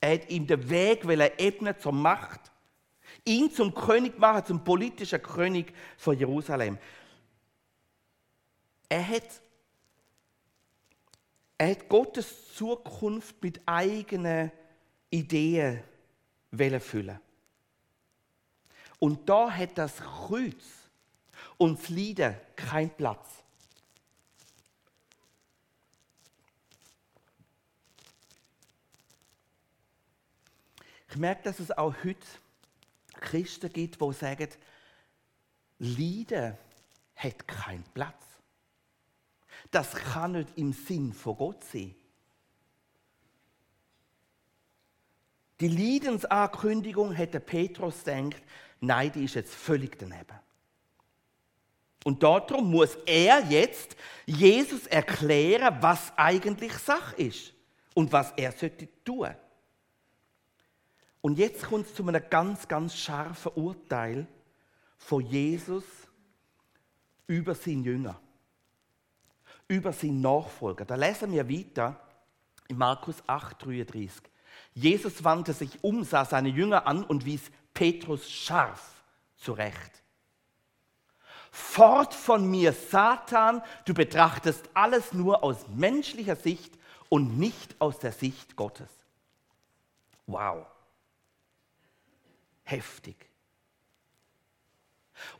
Er 0.02 0.14
hat 0.14 0.30
ihm 0.30 0.48
den 0.48 0.70
Weg 0.70 1.06
ebnen 1.38 1.78
zur 1.80 1.92
Macht 1.92 2.50
ihn 3.26 3.52
zum 3.52 3.74
König 3.74 4.18
machen, 4.18 4.46
zum 4.46 4.64
politischen 4.64 5.22
König 5.22 5.74
von 5.98 6.18
Jerusalem. 6.18 6.78
Er 8.88 9.08
hat, 9.08 9.42
er 11.58 11.72
hat 11.72 11.88
Gottes 11.88 12.56
Zukunft 12.56 13.42
mit 13.42 13.62
eigenen 13.66 14.52
Ideen 15.10 15.84
füllen. 16.82 17.20
Und 18.98 19.30
da 19.30 19.50
hat 19.52 19.78
das 19.78 19.98
Kreuz 19.98 20.64
und 21.58 21.80
das 21.80 21.90
Leiden 21.90 22.36
keinen 22.56 22.90
Platz. 22.90 23.39
Ich 31.10 31.16
merke, 31.18 31.44
dass 31.44 31.60
es 31.60 31.72
auch 31.72 31.94
heute 32.04 32.26
Christen 33.20 33.72
gibt, 33.74 34.00
die 34.00 34.14
sagen, 34.14 34.50
Leiden 35.80 36.58
hat 37.16 37.48
keinen 37.48 37.84
Platz. 37.94 38.24
Das 39.72 39.94
kann 39.94 40.34
nicht 40.34 40.58
im 40.58 40.74
Sinn 40.74 41.14
von 41.14 41.38
Gott 41.38 41.64
sein. 41.64 41.96
Die 45.60 45.68
Leidensankündigung 45.68 47.12
hätte 47.12 47.40
Petrus 47.40 48.04
denkt, 48.04 48.42
nein, 48.80 49.12
die 49.12 49.26
ist 49.26 49.36
jetzt 49.36 49.54
völlig 49.54 49.98
daneben. 50.00 50.40
Und 52.06 52.24
darum 52.24 52.72
muss 52.72 52.96
er 53.06 53.44
jetzt 53.50 53.98
Jesus 54.26 54.88
erklären, 54.88 55.78
was 55.82 56.14
eigentlich 56.16 56.72
Sache 56.74 57.16
ist 57.18 57.54
und 57.94 58.12
was 58.14 58.32
er 58.38 58.54
sollte 58.54 58.88
tun. 59.04 59.36
Und 61.22 61.38
jetzt 61.38 61.64
kommt 61.64 61.86
es 61.86 61.96
zu 61.96 62.08
einem 62.08 62.24
ganz, 62.30 62.68
ganz 62.68 62.96
scharfen 62.96 63.52
Urteil 63.56 64.28
von 64.98 65.26
Jesus 65.26 65.84
über 67.28 67.56
seinen 67.56 67.84
Jünger, 67.84 68.20
über 69.68 69.92
seinen 69.92 70.22
Nachfolger. 70.22 70.86
Da 70.86 70.96
lesen 70.96 71.32
wir 71.32 71.50
weiter 71.50 72.00
in 72.68 72.78
Markus 72.78 73.16
8, 73.28 73.66
33. 73.66 74.24
Jesus 74.74 75.24
wandte 75.24 75.54
sich 75.54 75.84
um, 75.84 76.04
sah 76.04 76.26
seine 76.26 76.50
Jünger 76.50 76.88
an 76.88 77.04
und 77.04 77.26
wies 77.26 77.52
Petrus 77.74 78.30
scharf 78.30 79.04
zurecht. 79.36 80.04
Fort 81.52 82.14
von 82.14 82.50
mir, 82.50 82.74
Satan, 82.74 83.62
du 83.86 83.94
betrachtest 83.94 84.70
alles 84.74 85.14
nur 85.14 85.44
aus 85.44 85.68
menschlicher 85.68 86.36
Sicht 86.36 86.78
und 87.10 87.38
nicht 87.40 87.76
aus 87.80 88.00
der 88.00 88.12
Sicht 88.12 88.56
Gottes. 88.56 88.90
Wow. 90.28 90.68
Heftig. 92.70 93.16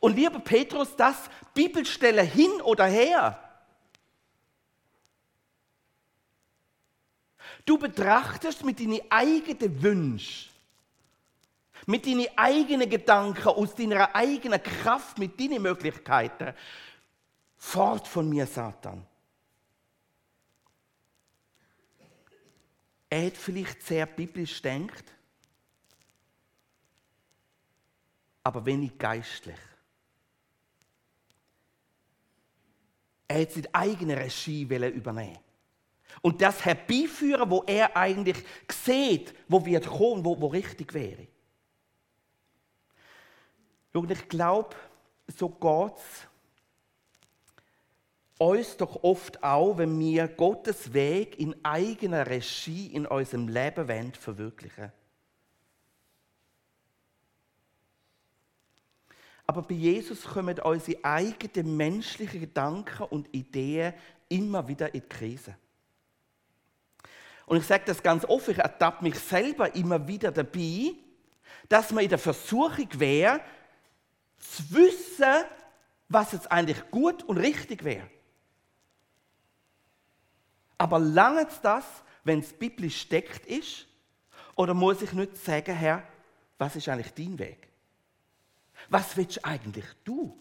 Und 0.00 0.16
lieber 0.16 0.40
Petrus, 0.40 0.96
das 0.96 1.30
Bibelstelle 1.54 2.22
hin 2.22 2.60
oder 2.62 2.86
her. 2.86 3.38
Du 7.64 7.78
betrachtest 7.78 8.64
mit 8.64 8.80
deinen 8.80 9.00
eigenen 9.10 9.82
Wünschen, 9.82 10.50
mit 11.86 12.04
deinen 12.04 12.26
eigenen 12.36 12.90
Gedanken, 12.90 13.48
aus 13.48 13.74
deiner 13.74 14.14
eigenen 14.14 14.62
Kraft, 14.62 15.18
mit 15.18 15.38
deinen 15.38 15.62
Möglichkeiten. 15.62 16.54
Fort 17.56 18.08
von 18.08 18.28
mir, 18.28 18.46
Satan. 18.46 19.06
Er 23.08 23.26
hat 23.26 23.36
vielleicht 23.36 23.82
sehr 23.82 24.06
biblisch 24.06 24.60
denkt, 24.62 25.04
aber 28.42 28.64
wenig 28.64 28.96
geistlich. 28.98 29.58
Er 33.28 33.42
hat 33.42 33.52
seine 33.52 33.74
eigene 33.74 34.16
Regie 34.16 34.62
übernehmen 34.62 35.38
und 36.22 36.42
das 36.42 36.64
herbeiführen, 36.64 37.50
wo 37.50 37.62
er 37.66 37.96
eigentlich 37.96 38.44
sieht, 38.70 39.34
wo 39.48 39.64
wird 39.64 39.86
kommen, 39.86 40.24
wo, 40.24 40.40
wo 40.40 40.48
richtig 40.48 40.92
wäre. 40.92 41.26
Und 43.92 44.10
ich 44.10 44.28
glaube, 44.28 44.76
so 45.28 45.48
geht 45.48 45.96
es 45.96 46.26
uns 48.38 48.76
doch 48.76 49.02
oft 49.02 49.42
auch, 49.42 49.76
wenn 49.76 49.98
wir 49.98 50.26
Gottes 50.28 50.92
Weg 50.92 51.38
in 51.38 51.54
eigener 51.62 52.26
Regie 52.26 52.86
in 52.86 53.06
unserem 53.06 53.48
Leben 53.48 53.86
wollen, 53.86 54.14
verwirklichen. 54.14 54.92
Aber 59.50 59.62
bei 59.62 59.74
Jesus 59.74 60.22
kommen 60.22 60.60
unsere 60.60 61.04
eigenen 61.04 61.76
menschlichen 61.76 62.38
Gedanken 62.38 63.02
und 63.02 63.34
Ideen 63.34 63.94
immer 64.28 64.68
wieder 64.68 64.94
in 64.94 65.00
die 65.00 65.08
Krise. 65.08 65.56
Und 67.46 67.56
ich 67.56 67.66
sage 67.66 67.82
das 67.84 68.00
ganz 68.00 68.24
offen, 68.24 68.52
ich 68.52 68.58
ertappe 68.58 69.02
mich 69.02 69.18
selber 69.18 69.74
immer 69.74 70.06
wieder 70.06 70.30
dabei, 70.30 70.92
dass 71.68 71.90
man 71.90 72.04
in 72.04 72.10
der 72.10 72.20
Versuchung 72.20 72.86
wäre, 72.92 73.40
zu 74.38 74.70
wissen, 74.70 75.44
was 76.08 76.30
jetzt 76.30 76.52
eigentlich 76.52 76.88
gut 76.92 77.24
und 77.24 77.36
richtig 77.36 77.82
wäre. 77.82 78.08
Aber 80.78 81.00
lange 81.00 81.48
das, 81.60 81.84
wenn 82.22 82.38
es 82.38 82.52
biblisch 82.52 83.00
steckt 83.00 83.46
ist? 83.46 83.88
Oder 84.54 84.74
muss 84.74 85.02
ich 85.02 85.12
nicht 85.12 85.36
sagen, 85.38 85.74
Herr, 85.74 86.04
was 86.56 86.76
ist 86.76 86.88
eigentlich 86.88 87.12
dein 87.14 87.36
Weg? 87.36 87.66
Was 88.88 89.16
willst 89.16 89.44
eigentlich 89.44 89.84
du? 90.04 90.36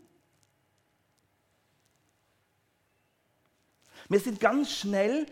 Wir 4.07 4.19
sind 4.19 4.39
ganz 4.39 4.71
schnell 4.71 5.27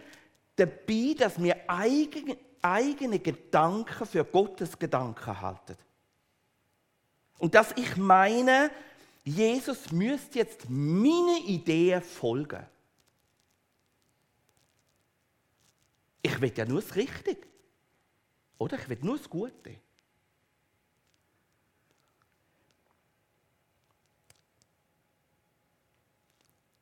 dabei, 0.55 1.15
dass 1.17 1.41
wir 1.41 1.69
eigene, 1.69 2.37
eigene 2.61 3.19
Gedanken 3.19 4.05
für 4.05 4.23
Gottes 4.23 4.77
Gedanken 4.77 5.41
halten. 5.41 5.75
Und 7.39 7.55
dass 7.55 7.71
ich 7.75 7.95
meine, 7.97 8.71
Jesus 9.23 9.91
müsste 9.91 10.39
jetzt 10.39 10.69
meine 10.69 11.39
Idee 11.39 12.01
folgen. 12.01 12.65
Ich 16.21 16.39
will 16.41 16.51
ja 16.55 16.65
nur 16.65 16.81
das 16.81 16.95
Richtige. 16.95 17.47
Oder 18.57 18.79
ich 18.79 18.89
will 18.89 18.99
nur 19.01 19.17
das 19.17 19.29
Gute. 19.29 19.75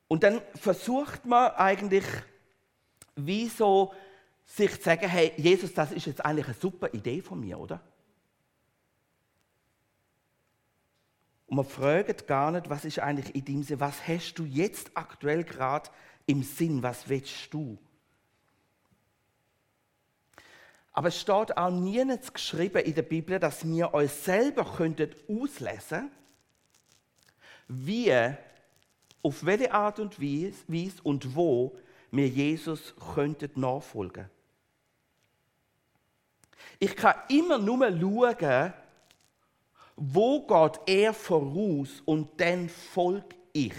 Und 0.08 0.24
dann 0.24 0.42
versucht 0.56 1.26
man 1.26 1.52
eigentlich 1.52 2.06
wie 3.16 3.48
sich 3.48 4.72
zu 4.72 4.84
sagen, 4.84 5.08
hey, 5.08 5.32
Jesus, 5.38 5.74
das 5.74 5.92
ist 5.92 6.06
jetzt 6.06 6.24
eigentlich 6.24 6.46
eine 6.48 6.56
super 6.56 6.94
Idee 6.94 7.22
von 7.22 7.40
mir, 7.40 7.60
oder? 7.60 7.82
Und 11.48 11.58
man 11.58 11.66
fragt 11.66 12.28
gar 12.28 12.52
nicht, 12.52 12.70
was 12.70 12.86
ist 12.86 13.00
eigentlich 13.00 13.34
in 13.36 13.46
dem 13.46 13.64
Sinn, 13.64 13.80
was 13.80 14.08
hast 14.08 14.36
du 14.36 14.46
jetzt 14.46 14.92
aktuell 14.96 15.44
gerade 15.44 15.90
im 16.26 16.44
Sinn, 16.44 16.84
was 16.84 17.08
willst 17.08 17.54
du? 17.54 17.78
Aber 20.92 21.10
es 21.10 21.20
steht 21.20 21.58
auch 21.58 21.72
nirgends 21.72 22.34
geschrieben 22.34 22.84
in 22.84 22.96
der 22.96 23.02
Bibel, 23.02 23.38
dass 23.38 23.68
wir 23.68 23.94
uns 23.94 24.24
selber 24.26 24.66
könnten 24.66 25.14
auslesen 25.28 26.10
wie, 27.68 28.12
auf 29.26 29.44
welche 29.44 29.74
Art 29.74 30.00
und 30.00 30.22
Weise 30.22 31.02
und 31.02 31.36
wo 31.36 31.76
wir 32.12 32.28
Jesus 32.28 32.94
könnten 33.16 33.60
nachfolgen. 33.60 34.30
Ich 36.78 36.96
kann 36.96 37.16
immer 37.30 37.58
nur 37.58 37.90
schauen, 37.90 38.74
wo 39.96 40.46
geht 40.46 40.80
er 40.86 41.14
voraus 41.14 42.04
und 42.06 42.40
dann 42.40 42.70
folge 42.70 43.36
ich. 43.52 43.74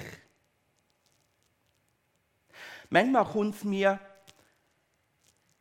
Manchmal 2.91 3.25
kommt 3.25 3.55
es 3.55 3.63
mir 3.63 4.01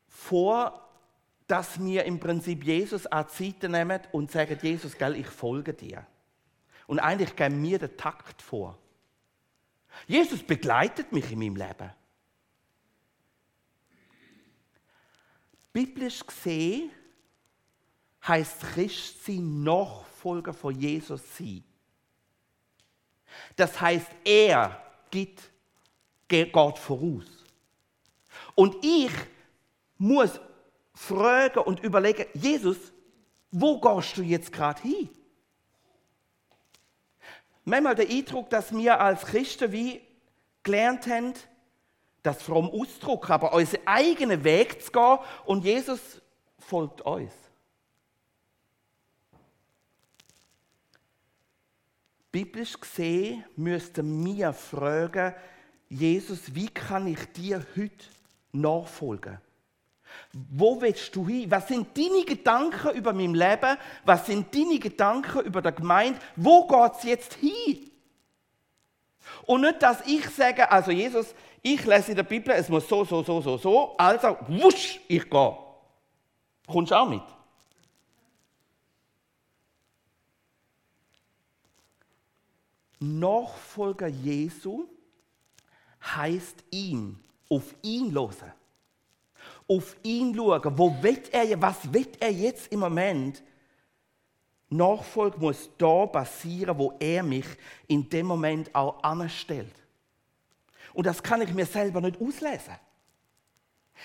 vor, 0.08 0.90
dass 1.46 1.80
wir 1.80 2.06
im 2.06 2.20
Prinzip 2.20 2.64
Jesus 2.64 3.06
an 3.06 3.28
die 3.28 3.52
Seite 3.52 3.70
nehmen 3.70 4.00
und 4.12 4.32
sagen, 4.32 4.58
Jesus, 4.60 4.98
gell, 4.98 5.16
ich 5.16 5.28
folge 5.28 5.76
dir. 5.76 6.08
Und 6.88 7.00
eigentlich 7.00 7.36
geben 7.36 7.62
mir 7.62 7.78
den 7.78 7.96
Takt 7.96 8.42
vor. 8.42 8.80
Jesus 10.08 10.44
begleitet 10.44 11.12
mich 11.12 11.32
in 11.32 11.40
meinem 11.40 11.56
Leben. 11.56 11.92
Biblisch 15.74 16.26
gesehen 16.26 16.92
heißt 18.26 18.62
Christsein 18.62 19.64
Nachfolger 19.64 20.54
von 20.54 20.80
Jesus 20.80 21.22
sein. 21.38 21.64
Das 23.56 23.80
heißt, 23.80 24.08
er 24.24 24.82
geht, 25.12 25.42
geht 26.28 26.54
voraus. 26.54 27.26
Und 28.56 28.78
ich 28.84 29.12
muss 29.98 30.40
fragen 30.94 31.60
und 31.60 31.82
überlegen, 31.82 32.26
Jesus, 32.34 32.78
wo 33.52 33.80
gehst 33.80 34.18
du 34.18 34.22
jetzt 34.22 34.52
gerade 34.52 34.82
hin? 34.82 35.10
Manchmal 37.66 37.96
der 37.96 38.08
Eindruck, 38.08 38.50
dass 38.52 38.72
wir 38.72 39.02
als 39.02 39.26
Christen 39.26 39.72
wie 39.72 40.02
gelernt 40.62 41.08
haben, 41.08 41.34
das 42.22 42.42
fromm 42.42 42.70
Ausdruck, 42.70 43.30
aber 43.30 43.54
unseren 43.54 43.86
eigenen 43.86 44.44
Weg 44.44 44.84
zu 44.84 44.92
gehen 44.92 45.18
und 45.46 45.66
Jesus 45.66 46.22
folgt 46.60 47.02
uns. 47.02 47.34
Biblisch 52.32 52.80
gesehen 52.80 53.46
müssten 53.56 54.26
wir 54.26 54.54
fragen, 54.54 55.34
Jesus, 55.90 56.54
wie 56.54 56.68
kann 56.68 57.08
ich 57.08 57.32
dir 57.32 57.66
heute 57.76 58.06
nachfolgen? 58.52 59.40
Wo 60.34 60.80
willst 60.82 61.16
du 61.16 61.28
hin? 61.28 61.50
Was 61.50 61.68
sind 61.68 61.98
deine 61.98 62.24
Gedanken 62.26 62.96
über 62.96 63.14
mein 63.14 63.34
Leben? 63.34 63.78
Was 64.04 64.26
sind 64.26 64.54
deine 64.54 64.80
Gedanken 64.80 65.42
über 65.42 65.62
die 65.62 65.72
Gemeinde? 65.74 66.20
Wo 66.36 66.68
geht 66.68 66.92
es 66.98 67.04
jetzt 67.04 67.34
hin? 67.36 67.92
Und 69.46 69.62
nicht, 69.62 69.82
dass 69.82 70.06
ich 70.06 70.28
sage, 70.30 70.70
also 70.70 70.92
Jesus, 70.92 71.34
ich 71.62 71.84
lese 71.86 72.12
in 72.12 72.18
der 72.18 72.24
Bibel, 72.24 72.54
es 72.54 72.70
muss 72.70 72.88
so, 72.88 73.04
so, 73.04 73.24
so, 73.24 73.42
so, 73.42 73.58
so, 73.58 73.98
also 73.98 74.38
wusch, 74.48 75.00
ich 75.08 75.30
gehe. 75.30 75.58
Kommst 76.68 76.92
du 76.92 76.96
auch 76.96 77.10
mit? 77.10 77.22
Nachfolger 83.00 84.08
Jesu 84.08 84.88
heißt 86.04 86.64
ihm, 86.72 87.20
auf 87.50 87.76
ihn 87.82 88.12
losen. 88.12 88.52
Auf 89.68 89.96
ihn 90.04 90.36
schauen. 90.36 90.78
Wo 90.78 90.96
wird 91.02 91.34
er, 91.34 91.62
was 91.62 91.92
wird 91.92 92.22
er 92.22 92.32
jetzt 92.32 92.72
im 92.72 92.80
Moment? 92.80 93.42
Nachfolge 94.70 95.40
muss 95.40 95.70
da 95.78 96.06
passieren, 96.06 96.78
wo 96.78 96.94
er 97.00 97.24
mich 97.24 97.46
in 97.88 98.10
dem 98.10 98.26
Moment 98.26 98.74
auch 98.74 99.02
anstellt. 99.04 99.74
Und 100.94 101.06
das 101.06 101.22
kann 101.22 101.42
ich 101.42 101.54
mir 101.54 101.66
selber 101.66 102.02
nicht 102.02 102.20
auslesen. 102.20 102.76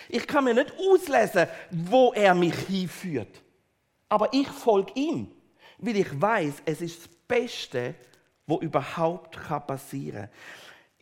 Ich 0.09 0.27
kann 0.27 0.45
mir 0.45 0.55
nicht 0.55 0.73
auslesen, 0.79 1.47
wo 1.71 2.13
er 2.13 2.35
mich 2.35 2.55
hinführt. 2.55 3.43
Aber 4.09 4.33
ich 4.33 4.49
folge 4.49 4.93
ihm, 4.95 5.31
weil 5.79 5.97
ich 5.97 6.21
weiß, 6.21 6.55
es 6.65 6.81
ist 6.81 7.01
das 7.01 7.09
Beste, 7.29 7.95
wo 8.47 8.59
überhaupt 8.59 9.39
passieren 9.67 10.23
kann. 10.23 10.31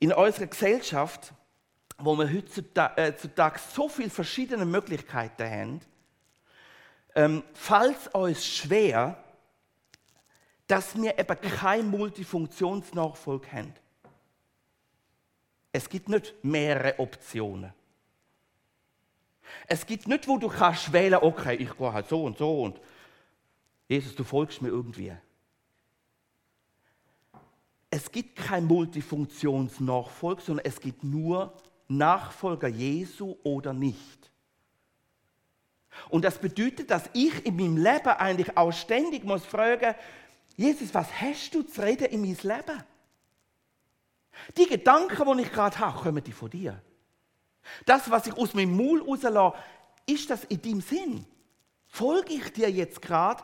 In 0.01 0.13
unserer 0.13 0.47
Gesellschaft, 0.47 1.33
wo 1.99 2.17
wir 2.17 2.33
heutzutage 2.33 3.01
äh, 3.01 3.59
so 3.75 3.89
viele 3.89 4.11
verschiedene 4.11 4.65
Möglichkeiten 4.65 5.51
haben, 5.51 5.81
ähm, 7.15 7.43
fällt 7.53 7.97
es 7.99 8.09
uns 8.09 8.47
schwer, 8.47 9.23
dass 10.69 10.95
wir 11.01 11.19
eben 11.19 11.41
keine 11.41 11.83
Multifunktionsnachfolge 11.83 13.53
haben. 13.53 13.75
Es 15.73 15.89
gibt 15.89 16.09
nicht 16.09 16.35
mehrere 16.43 16.99
Optionen. 16.99 17.73
Es 19.67 19.85
gibt 19.85 20.07
nicht, 20.07 20.29
wo 20.29 20.39
du 20.39 20.49
kannst 20.49 20.93
wählen, 20.93 21.19
okay, 21.21 21.55
ich 21.57 21.77
gehe 21.77 21.93
halt 21.93 22.09
so 22.09 22.25
und 22.25 22.39
so 22.39 22.63
und 22.63 22.81
Jesus, 23.89 24.15
du 24.15 24.23
folgst 24.23 24.61
mir 24.61 24.69
irgendwie. 24.69 25.13
Es 27.91 28.13
gibt 28.13 28.37
kein 28.37 28.67
Multifunktionsnachfolge, 28.67 30.43
sondern 30.43 30.67
es 30.67 30.79
gibt 30.79 31.03
nur 31.03 31.57
Nachfolger 31.89 32.69
Jesu 32.69 33.37
oder 33.43 33.73
nicht. 33.73 34.31
Und 36.11 36.25
das 36.25 36.39
bedeutet, 36.39 36.91
dass 36.91 37.11
ich 37.13 37.45
in 37.45 37.57
meinem 37.57 37.77
Leben 37.77 38.09
eigentlich 38.09 38.57
auch 38.57 38.73
ständig 38.73 39.25
muss 39.25 39.45
fragen, 39.45 39.95
Jesus, 40.57 40.93
was 40.93 41.09
hast 41.21 41.55
du 41.55 41.63
zu 41.63 41.83
reden 41.83 42.07
in 42.07 42.21
meinem 42.21 42.37
Leben? 42.43 42.85
Die 44.57 44.67
Gedanken, 44.67 45.37
die 45.37 45.43
ich 45.43 45.53
gerade 45.53 45.79
habe, 45.79 45.99
kommen 45.99 46.23
die 46.23 46.33
von 46.33 46.51
dir. 46.51 46.81
Das, 47.85 48.11
was 48.11 48.27
ich 48.27 48.35
aus 48.35 48.55
meinem 48.55 48.77
Maul 48.77 49.03
rauslasse, 49.03 49.57
ist 50.07 50.31
das 50.31 50.45
in 50.45 50.63
deinem 50.63 50.81
Sinn? 50.81 51.27
Folge 51.87 52.35
ich 52.35 52.53
dir 52.53 52.71
jetzt 52.71 53.03
gerade 53.03 53.43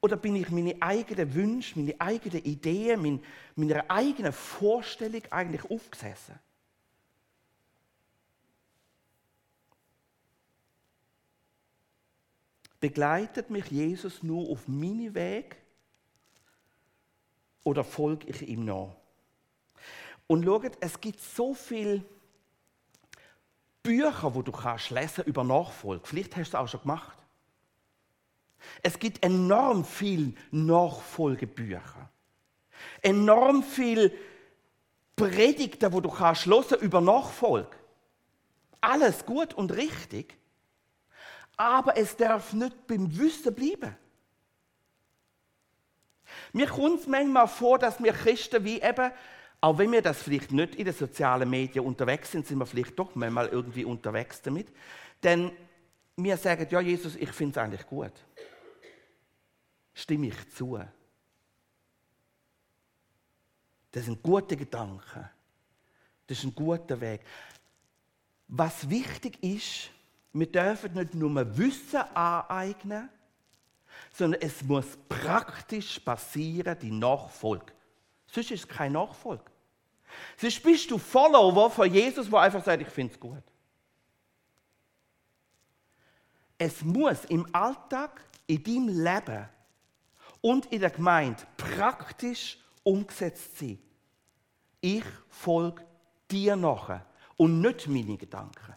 oder 0.00 0.16
bin 0.16 0.36
ich 0.36 0.50
meine 0.50 0.76
eigenen 0.80 1.34
Wünsche, 1.34 1.78
meine 1.78 2.00
eigenen 2.00 2.44
Ideen, 2.44 3.20
meine 3.54 3.90
eigene 3.90 4.32
Vorstellung 4.32 5.22
eigentlich 5.30 5.70
aufgesessen? 5.70 6.38
Begleitet 12.80 13.50
mich 13.50 13.66
Jesus 13.66 14.22
nur 14.22 14.50
auf 14.50 14.68
meinen 14.68 15.14
Weg 15.14 15.56
oder 17.64 17.84
folge 17.84 18.28
ich 18.28 18.42
ihm 18.42 18.64
nach? 18.64 18.94
Und 20.26 20.44
schaut, 20.44 20.72
es 20.80 21.00
gibt 21.00 21.20
so 21.20 21.54
viele 21.54 22.04
Bücher, 23.82 24.34
wo 24.34 24.42
du 24.42 24.52
kannst 24.52 24.90
lesen 24.90 25.24
über 25.24 25.44
Nachfolge. 25.44 26.06
Vielleicht 26.06 26.36
hast 26.36 26.52
du 26.52 26.56
es 26.56 26.62
auch 26.62 26.68
schon 26.68 26.80
gemacht. 26.80 27.16
Es 28.82 28.98
gibt 28.98 29.22
enorm 29.22 29.84
viele 29.84 30.34
Nachfolgebücher. 30.50 32.10
Enorm 33.02 33.62
viele 33.62 34.12
Predigten, 35.14 35.92
wo 35.92 36.00
du 36.00 36.10
kannst 36.10 36.46
hören 36.46 36.80
über 36.80 37.00
Nachfolge. 37.00 37.76
Alles 38.80 39.24
gut 39.24 39.54
und 39.54 39.72
richtig. 39.72 40.36
Aber 41.56 41.96
es 41.96 42.16
darf 42.16 42.52
nicht 42.52 42.86
beim 42.86 43.16
Wissen 43.16 43.54
bleiben. 43.54 43.96
Mir 46.52 46.66
kommt 46.66 47.00
es 47.00 47.06
manchmal 47.06 47.48
vor, 47.48 47.78
dass 47.78 48.02
wir 48.02 48.12
Christen 48.12 48.64
wie 48.64 48.80
eben, 48.80 49.12
auch 49.60 49.78
wenn 49.78 49.92
wir 49.92 50.02
das 50.02 50.22
vielleicht 50.22 50.52
nicht 50.52 50.74
in 50.74 50.84
den 50.84 50.94
sozialen 50.94 51.48
Medien 51.48 51.84
unterwegs 51.84 52.32
sind, 52.32 52.46
sind 52.46 52.58
wir 52.58 52.66
vielleicht 52.66 52.98
doch 52.98 53.14
manchmal 53.14 53.48
irgendwie 53.48 53.84
unterwegs 53.84 54.42
damit. 54.42 54.68
Denn 55.22 55.52
wir 56.16 56.36
sagen, 56.36 56.66
ja 56.70 56.80
Jesus, 56.80 57.16
ich 57.16 57.30
finde 57.30 57.52
es 57.52 57.64
eigentlich 57.64 57.86
gut. 57.86 58.12
Stimme 59.94 60.28
ich 60.28 60.50
zu. 60.50 60.78
Das 63.92 64.04
sind 64.04 64.22
gute 64.22 64.56
Gedanken. 64.56 65.30
Das 66.26 66.38
ist 66.38 66.44
ein 66.44 66.54
guter 66.54 67.00
Weg. 67.00 67.22
Was 68.48 68.88
wichtig 68.90 69.42
ist, 69.42 69.90
wir 70.38 70.50
dürfen 70.50 70.94
nicht 70.94 71.14
nur 71.14 71.56
Wissen 71.56 72.00
aneignen, 72.14 73.08
sondern 74.12 74.40
es 74.42 74.62
muss 74.62 74.86
praktisch 75.08 75.98
passieren, 76.00 76.78
die 76.80 76.90
Nachfolge. 76.90 77.72
Sonst 78.26 78.50
ist 78.50 78.64
es 78.64 78.68
kein 78.68 78.92
Nachfolge. 78.92 79.44
Sonst 80.36 80.62
bist 80.62 80.90
du 80.90 80.98
Follower 80.98 81.70
von 81.70 81.92
Jesus, 81.92 82.28
der 82.28 82.40
einfach 82.40 82.64
sagt, 82.64 82.82
ich 82.82 82.88
finde 82.88 83.14
es 83.14 83.20
gut. 83.20 83.42
Es 86.58 86.82
muss 86.82 87.24
im 87.26 87.46
Alltag, 87.54 88.22
in 88.46 88.62
deinem 88.62 88.88
Leben 88.88 89.48
und 90.40 90.66
in 90.66 90.80
der 90.80 90.90
Gemeinde 90.90 91.42
praktisch 91.56 92.58
umgesetzt 92.82 93.58
sein. 93.58 93.78
Ich 94.80 95.04
folge 95.28 95.84
dir 96.30 96.56
nachher 96.56 97.04
und 97.36 97.60
nicht 97.60 97.88
meine 97.88 98.16
Gedanken. 98.16 98.74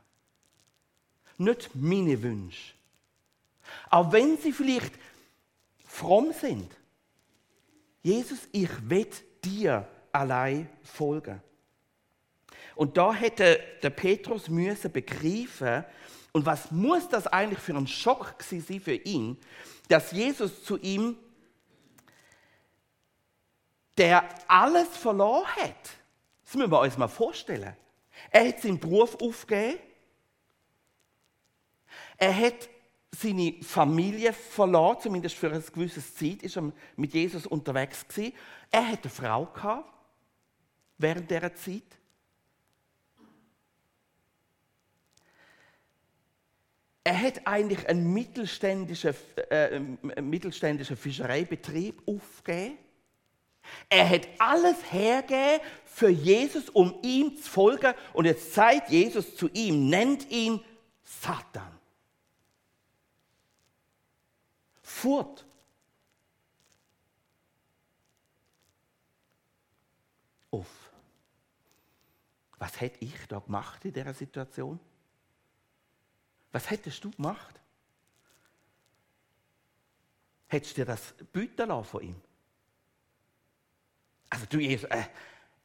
Nicht 1.40 1.74
meine 1.74 2.22
Wünsche. 2.22 2.74
Auch 3.90 4.12
wenn 4.12 4.38
sie 4.38 4.52
vielleicht 4.52 4.94
fromm 5.88 6.32
sind. 6.34 6.72
Jesus, 8.04 8.40
ich 8.52 8.70
will 8.90 9.08
dir 9.44 9.88
allein 10.12 10.70
folgen. 10.84 11.42
Und 12.76 12.98
da 12.98 13.14
hätte 13.14 13.60
der 13.82 13.90
Petrus 13.90 14.48
müssen 14.50 14.92
begreifen, 14.92 15.84
und 16.32 16.46
was 16.46 16.72
muss 16.72 17.10
das 17.10 17.26
eigentlich 17.26 17.60
für 17.60 17.76
ein 17.76 17.88
Schock 17.88 18.36
sein 18.44 18.62
für 18.62 18.94
ihn, 18.94 19.38
dass 19.88 20.12
Jesus 20.12 20.64
zu 20.64 20.78
ihm, 20.78 21.18
der 23.98 24.24
alles 24.48 24.90
verloren 24.90 25.48
hat, 25.56 25.90
das 26.44 26.56
müssen 26.56 26.72
wir 26.72 26.82
uns 26.82 26.98
mal 26.98 27.08
vorstellen. 27.08 27.76
Er 28.30 28.48
hat 28.48 28.62
seinen 28.62 28.80
Beruf 28.80 29.16
aufgegeben, 29.22 29.80
er 32.20 32.38
hat 32.38 32.70
seine 33.12 33.56
Familie 33.64 34.34
verloren, 34.34 34.98
zumindest 35.02 35.36
für 35.36 35.50
eine 35.50 35.62
gewisse 35.62 36.04
Zeit, 36.14 36.44
ist 36.44 36.58
er 36.58 36.72
mit 36.96 37.14
Jesus 37.14 37.48
unterwegs 37.48 38.08
gewesen. 38.08 38.34
Er 38.70 38.88
hatte 38.88 39.04
eine 39.04 39.12
Frau 39.12 39.46
gehabt, 39.46 39.92
während 40.98 41.32
dieser 41.32 41.56
Zeit. 41.56 41.84
Er 47.04 47.20
hat 47.20 47.48
eigentlich 47.48 47.88
einen 47.88 48.14
mittelständischen, 48.14 49.16
äh, 49.50 49.80
mittelständischen 50.22 50.96
Fischereibetrieb 50.96 52.04
aufgegeben. 52.06 52.78
Er 53.88 54.08
hat 54.08 54.28
alles 54.38 54.78
hergegeben 54.92 55.66
für 55.86 56.10
Jesus, 56.10 56.70
um 56.70 57.00
ihm 57.02 57.36
zu 57.38 57.50
folgen. 57.50 57.94
Und 58.14 58.26
jetzt 58.26 58.54
sagt 58.54 58.90
Jesus 58.90 59.36
zu 59.36 59.50
ihm, 59.54 59.90
nennt 59.90 60.30
ihn 60.30 60.62
Satan. 61.04 61.79
Fort. 64.90 65.46
Auf. 70.52 70.92
Was 72.58 72.82
hätte 72.82 73.04
ich 73.06 73.28
da 73.28 73.40
gemacht 73.40 73.86
in 73.86 73.94
dieser 73.94 74.14
Situation? 74.14 74.80
Was 76.52 76.70
hättest 76.70 77.04
du 77.04 77.12
gemacht? 77.12 77.60
Hättest 80.48 80.76
du 80.78 80.82
dir 80.82 80.86
das 80.86 81.14
bieten 81.32 81.84
von 81.86 82.02
ihm? 82.02 82.22
Also 84.32 84.46
du, 84.48 84.60
Jesus, 84.60 84.90
äh, 84.90 85.04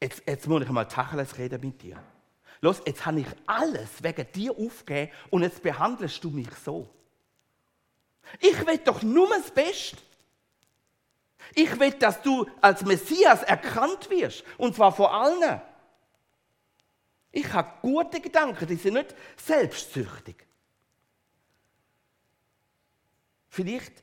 jetzt, 0.01 0.23
jetzt 0.27 0.47
muss 0.47 0.63
ich 0.63 0.69
mal 0.69 0.85
Tacheles 0.85 1.39
reden 1.39 1.61
mit 1.61 1.83
dir. 1.83 2.03
Los, 2.61 2.83
jetzt 2.87 3.05
habe 3.05 3.21
ich 3.21 3.27
alles 3.47 4.03
wegen 4.03 4.31
dir 4.33 4.53
aufgegeben 4.53 5.13
und 5.31 5.43
jetzt 5.43 5.63
behandelst 5.63 6.23
du 6.23 6.31
mich 6.31 6.51
so. 6.65 6.89
Ich 8.41 8.67
will 8.67 8.79
doch 8.79 9.03
nur 9.03 9.29
das 9.29 9.51
Beste. 9.51 9.99
Ich 11.55 11.79
will, 11.79 11.93
dass 11.93 12.23
du 12.23 12.47
als 12.61 12.85
Messias 12.85 13.43
erkannt 13.43 14.11
wirst. 14.11 14.45
Und 14.59 14.75
zwar 14.75 14.93
vor 14.93 15.15
allen. 15.15 15.61
Ich 17.31 17.53
habe 17.53 17.81
gute 17.83 18.21
Gedanken, 18.21 18.67
die 18.67 18.77
sind 18.77 18.95
nicht 18.95 19.15
selbstsüchtig. 19.37 20.47
Vielleicht 23.49 24.03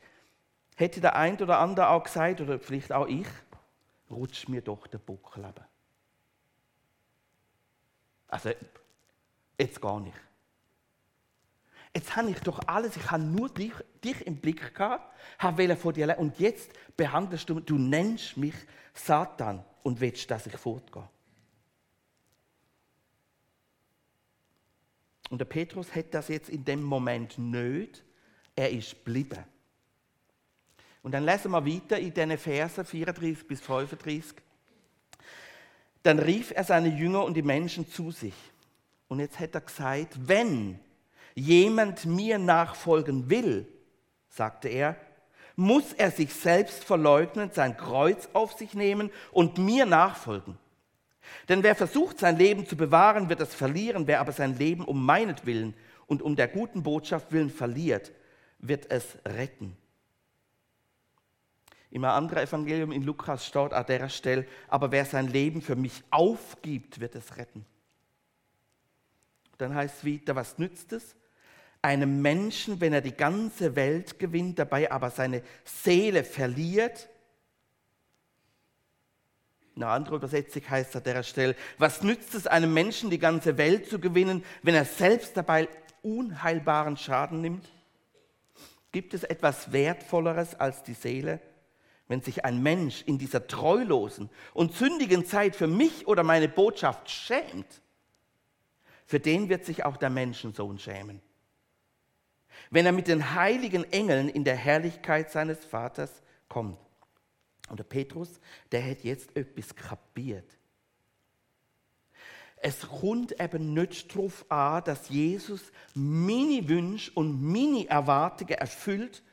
hätte 0.75 1.01
der 1.01 1.15
ein 1.15 1.41
oder 1.41 1.59
andere 1.59 1.89
auch 1.89 2.03
gesagt, 2.03 2.41
oder 2.41 2.59
vielleicht 2.59 2.91
auch 2.91 3.07
ich, 3.07 3.27
rutscht 4.09 4.49
mir 4.49 4.61
doch 4.61 4.87
der 4.87 4.97
Buckel 4.97 5.45
ab. 5.45 5.67
Also, 8.27 8.51
jetzt 9.57 9.81
gar 9.81 9.99
nicht. 9.99 10.17
Jetzt 11.93 12.15
habe 12.15 12.29
ich 12.29 12.39
doch 12.39 12.59
alles, 12.67 12.95
ich 12.95 13.11
habe 13.11 13.23
nur 13.23 13.49
dich, 13.49 13.73
dich 14.03 14.25
im 14.25 14.37
Blick 14.37 14.73
gehabt, 14.73 15.13
habe 15.39 15.75
von 15.75 15.93
dir 15.93 16.17
und 16.17 16.39
jetzt 16.39 16.71
behandelst 16.95 17.49
du, 17.49 17.59
du 17.59 17.77
nennst 17.77 18.37
mich 18.37 18.55
Satan 18.93 19.63
und 19.83 19.99
willst, 19.99 20.31
dass 20.31 20.47
ich 20.47 20.55
fortgehe. 20.55 21.07
Und 25.29 25.39
der 25.39 25.45
Petrus 25.45 25.93
hat 25.95 26.13
das 26.13 26.27
jetzt 26.27 26.49
in 26.49 26.65
dem 26.65 26.83
Moment 26.83 27.37
nicht. 27.37 28.03
Er 28.53 28.69
ist 28.69 28.91
geblieben. 28.91 29.45
Und 31.03 31.13
dann 31.13 31.25
lesen 31.25 31.51
wir 31.51 31.65
weiter 31.65 31.97
in 31.97 32.13
diesen 32.13 32.37
Versen 32.37 32.85
34 32.85 33.47
bis 33.47 33.61
35. 33.61 34.35
Dann 36.03 36.19
rief 36.19 36.51
er 36.51 36.63
seine 36.63 36.89
Jünger 36.89 37.23
und 37.23 37.33
die 37.35 37.41
Menschen 37.41 37.87
zu 37.87 38.11
sich. 38.11 38.33
Und 39.07 39.19
jetzt 39.19 39.39
hat 39.39 39.55
er 39.55 39.61
gesagt, 39.61 40.17
wenn 40.27 40.79
jemand 41.35 42.05
mir 42.05 42.37
nachfolgen 42.37 43.29
will, 43.29 43.67
sagte 44.29 44.69
er, 44.69 44.95
muss 45.55 45.93
er 45.93 46.11
sich 46.11 46.33
selbst 46.33 46.83
verleugnen, 46.83 47.51
sein 47.51 47.77
Kreuz 47.77 48.29
auf 48.33 48.53
sich 48.53 48.73
nehmen 48.73 49.11
und 49.31 49.57
mir 49.57 49.85
nachfolgen. 49.85 50.57
Denn 51.49 51.63
wer 51.63 51.75
versucht, 51.75 52.19
sein 52.19 52.37
Leben 52.37 52.65
zu 52.65 52.75
bewahren, 52.75 53.29
wird 53.29 53.41
es 53.41 53.53
verlieren. 53.53 54.07
Wer 54.07 54.19
aber 54.19 54.31
sein 54.31 54.57
Leben 54.57 54.85
um 54.85 55.05
meinetwillen 55.05 55.73
und 56.07 56.21
um 56.21 56.35
der 56.35 56.47
guten 56.47 56.83
Botschaft 56.83 57.31
willen 57.31 57.49
verliert, 57.49 58.11
wird 58.59 58.89
es 58.89 59.17
retten. 59.25 59.77
Im 61.89 62.05
anderen 62.05 62.43
Evangelium 62.43 62.91
in 62.91 63.03
Lukas 63.03 63.45
steht 63.45 63.73
an 63.73 63.85
der 63.85 64.07
Stelle, 64.07 64.47
aber 64.69 64.91
wer 64.91 65.05
sein 65.05 65.27
Leben 65.27 65.61
für 65.61 65.75
mich 65.75 66.03
aufgibt, 66.09 67.01
wird 67.01 67.15
es 67.15 67.37
retten. 67.37 67.65
Dann 69.57 69.75
heißt 69.75 69.99
es 69.99 70.03
wieder, 70.05 70.35
was 70.35 70.57
nützt 70.57 70.93
es? 70.93 71.15
Einem 71.81 72.21
Menschen, 72.21 72.79
wenn 72.79 72.93
er 72.93 73.01
die 73.01 73.15
ganze 73.15 73.75
Welt 73.75 74.19
gewinnt, 74.19 74.59
dabei 74.59 74.91
aber 74.91 75.09
seine 75.09 75.41
Seele 75.65 76.23
verliert, 76.23 77.09
eine 79.75 79.87
andere 79.87 80.17
Übersetzung 80.17 80.69
heißt 80.69 80.95
an 80.95 81.03
der 81.03 81.23
Stelle, 81.23 81.55
was 81.77 82.03
nützt 82.03 82.35
es 82.35 82.45
einem 82.45 82.73
Menschen, 82.73 83.09
die 83.09 83.19
ganze 83.19 83.57
Welt 83.57 83.89
zu 83.89 83.99
gewinnen, 83.99 84.43
wenn 84.63 84.75
er 84.75 84.85
selbst 84.85 85.35
dabei 85.37 85.69
unheilbaren 86.01 86.97
Schaden 86.97 87.41
nimmt? 87.41 87.69
Gibt 88.91 89.13
es 89.13 89.23
etwas 89.23 89.71
Wertvolleres 89.71 90.59
als 90.59 90.83
die 90.83 90.93
Seele? 90.93 91.39
Wenn 92.07 92.21
sich 92.21 92.43
ein 92.43 92.61
Mensch 92.61 93.03
in 93.03 93.17
dieser 93.17 93.47
treulosen 93.47 94.29
und 94.53 94.73
sündigen 94.73 95.25
Zeit 95.25 95.55
für 95.55 95.67
mich 95.67 96.07
oder 96.07 96.23
meine 96.23 96.49
Botschaft 96.49 97.09
schämt, 97.09 97.81
für 99.05 99.21
den 99.21 99.47
wird 99.47 99.65
sich 99.65 99.85
auch 99.85 99.95
der 99.95 100.09
Menschensohn 100.09 100.77
schämen. 100.77 101.21
Wenn 102.69 102.85
er 102.85 102.91
mit 102.91 103.07
den 103.07 103.35
heiligen 103.35 103.83
Engeln 103.91 104.29
in 104.29 104.43
der 104.43 104.55
Herrlichkeit 104.55 105.31
seines 105.31 105.63
Vaters 105.63 106.11
kommt. 106.47 106.77
Und 107.69 107.79
der 107.79 107.85
Petrus, 107.85 108.39
der 108.71 108.85
hat 108.85 109.03
jetzt 109.03 109.35
etwas 109.35 109.75
kapiert. 109.75 110.45
Es 112.57 112.81
kommt 112.81 113.39
eben 113.39 113.73
nicht 113.73 114.13
darauf 114.13 114.45
an, 114.51 114.83
dass 114.83 115.09
Jesus 115.09 115.71
meine 115.95 116.67
Wünsche 116.67 117.11
und 117.15 117.41
meine 117.41 117.87
Erwartungen 117.89 118.53
erfüllt 118.53 119.23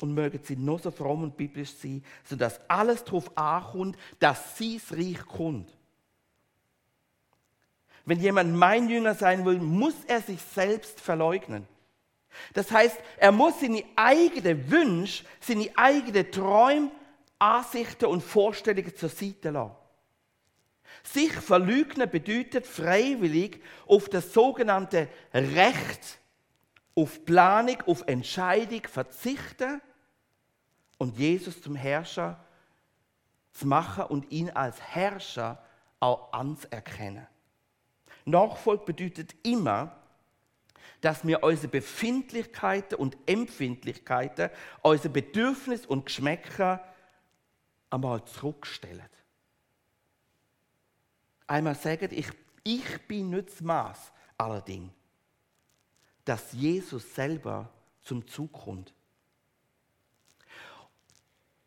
und 0.00 0.14
mögen 0.14 0.40
sie 0.42 0.56
noch 0.56 0.80
so 0.80 0.90
fromm 0.90 1.22
und 1.22 1.36
biblisch 1.36 1.74
sein, 1.74 2.02
sodass 2.24 2.60
alles 2.68 3.04
darauf 3.04 3.36
ankommt, 3.36 3.96
dass 4.18 4.58
sein 4.58 4.80
Reich 4.90 5.24
kommt. 5.26 5.70
Wenn 8.04 8.20
jemand 8.20 8.56
mein 8.56 8.88
Jünger 8.88 9.14
sein 9.14 9.44
will, 9.44 9.60
muss 9.60 9.94
er 10.06 10.20
sich 10.20 10.40
selbst 10.40 11.00
verleugnen. 11.00 11.68
Das 12.54 12.70
heißt, 12.70 12.98
er 13.18 13.32
muss 13.32 13.60
seine 13.60 13.84
eigenen 13.96 14.70
Wünsche, 14.70 15.24
seine 15.40 15.70
eigenen 15.76 16.30
Träume 16.30 16.90
Ansichten 17.38 18.06
und 18.06 18.22
Vorstellungen 18.22 18.94
zur 18.94 19.08
Seite 19.08 19.50
lassen. 19.50 19.74
Sich 21.02 21.32
verleugnen 21.32 22.10
bedeutet 22.10 22.66
freiwillig 22.66 23.62
auf 23.86 24.08
das 24.08 24.32
sogenannte 24.32 25.08
Recht, 25.32 26.18
auf 26.94 27.24
Planung, 27.24 27.82
auf 27.86 28.06
Entscheidung 28.06 28.82
verzichten 28.82 29.80
und 30.98 31.18
Jesus 31.18 31.62
zum 31.62 31.74
Herrscher 31.74 32.44
zu 33.52 33.66
machen 33.66 34.04
und 34.04 34.30
ihn 34.30 34.50
als 34.50 34.80
Herrscher 34.80 35.62
auch 35.98 36.32
anzuerkennen. 36.32 37.26
Nachfolge 38.26 38.84
bedeutet 38.84 39.34
immer, 39.42 39.99
dass 41.00 41.26
wir 41.26 41.42
unsere 41.42 41.68
Befindlichkeiten 41.68 42.96
und 42.96 43.16
Empfindlichkeiten, 43.26 44.50
unsere 44.82 45.08
Bedürfnisse 45.10 45.88
und 45.88 46.06
Geschmäcker 46.06 46.84
einmal 47.90 48.24
zurückstellen. 48.24 49.08
Einmal 51.46 51.74
sagen, 51.74 52.08
ich, 52.12 52.28
ich 52.62 53.08
bin 53.08 53.30
nicht 53.30 53.48
das 53.48 53.60
Maß 53.60 54.12
aller 54.38 54.60
Dinge. 54.60 54.90
Dass 56.24 56.52
Jesus 56.52 57.14
selber 57.14 57.68
zum 58.02 58.26
Zug 58.28 58.52
kommt. 58.52 58.92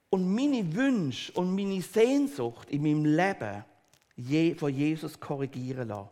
Und 0.10 0.34
meine 0.34 0.74
Wünsche 0.74 1.32
und 1.34 1.56
meine 1.56 1.82
Sehnsucht 1.82 2.70
in 2.70 2.84
meinem 2.84 3.04
Leben 3.06 3.66
von 4.58 4.74
Jesus 4.74 5.20
korrigieren 5.20 5.88
lassen. 5.88 6.10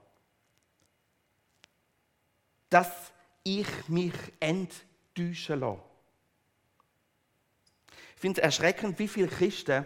Dass 2.71 2.89
ich 3.43 3.67
mich 3.87 4.13
enttäuschen 4.39 5.59
lasse. 5.59 5.81
Ich 8.15 8.21
finde 8.21 8.41
es 8.41 8.45
erschreckend, 8.45 8.97
wie 8.97 9.07
viele 9.07 9.27
Christen 9.27 9.85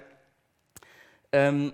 ähm, 1.36 1.74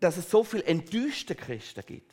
dass 0.00 0.16
es 0.16 0.30
so 0.30 0.44
viele 0.44 0.64
enttäuschte 0.64 1.34
Christen 1.34 1.84
gibt. 1.86 2.12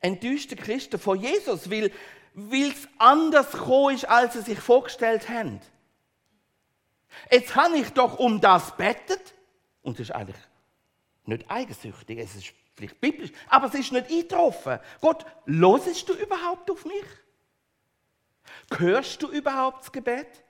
Enttäuschte 0.00 0.54
Christen 0.54 1.00
von 1.00 1.20
Jesus, 1.20 1.68
weil 1.68 1.90
es 2.34 2.88
anders 2.98 3.50
gekommen 3.50 3.96
ist, 3.96 4.08
als 4.08 4.34
sie 4.34 4.42
sich 4.42 4.58
vorgestellt 4.58 5.28
haben. 5.28 5.60
Jetzt 7.30 7.56
habe 7.56 7.78
ich 7.78 7.90
doch 7.90 8.18
um 8.18 8.40
das 8.40 8.76
bettet 8.76 9.34
und 9.82 9.94
es 9.94 10.10
ist 10.10 10.14
eigentlich 10.14 10.36
nicht 11.24 11.50
eigensüchtig, 11.50 12.18
es 12.18 12.36
ist 12.36 12.52
vielleicht 12.80 13.00
biblisch, 13.00 13.30
aber 13.48 13.68
es 13.68 13.74
ist 13.74 13.92
nicht 13.92 14.10
eingetroffen. 14.10 14.78
Gott, 15.00 15.24
losest 15.46 16.08
du 16.08 16.14
überhaupt 16.14 16.70
auf 16.70 16.84
mich? 16.84 17.04
Hörst 18.76 19.22
du 19.22 19.28
überhaupt 19.28 19.82
das 19.82 19.92
Gebet? 19.92 20.44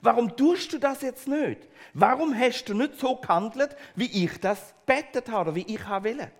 Warum 0.00 0.36
tust 0.36 0.72
du 0.72 0.78
das 0.78 1.02
jetzt 1.02 1.28
nicht? 1.28 1.68
Warum 1.94 2.36
hast 2.36 2.64
du 2.64 2.74
nicht 2.74 2.98
so 2.98 3.16
gehandelt, 3.16 3.76
wie 3.94 4.24
ich 4.24 4.40
das 4.40 4.74
bettet 4.86 5.28
habe, 5.28 5.54
wie 5.54 5.66
ich 5.66 5.88
will? 5.88 6.30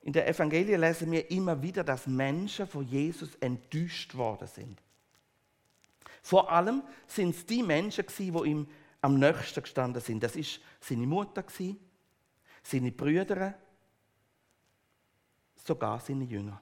In 0.00 0.12
der 0.12 0.28
Evangelie 0.28 0.76
lesen 0.76 1.10
wir 1.12 1.30
immer 1.30 1.62
wieder, 1.62 1.84
dass 1.84 2.06
Menschen 2.06 2.66
von 2.66 2.86
Jesus 2.86 3.34
enttäuscht 3.36 4.14
worden 4.14 4.48
sind. 4.48 4.82
Vor 6.22 6.50
allem 6.50 6.82
sind 7.06 7.34
es 7.34 7.46
die 7.46 7.62
Menschen, 7.62 8.06
die 8.18 8.28
ihm 8.28 8.66
am 9.02 9.18
nächsten 9.18 9.62
gestanden 9.62 10.00
sind. 10.00 10.22
Das 10.22 10.36
ist 10.36 10.60
seine 10.80 11.06
Mutter, 11.06 11.42
seine 12.64 12.90
Brüder, 12.90 13.54
sogar 15.54 16.00
seine 16.00 16.24
Jünger, 16.24 16.60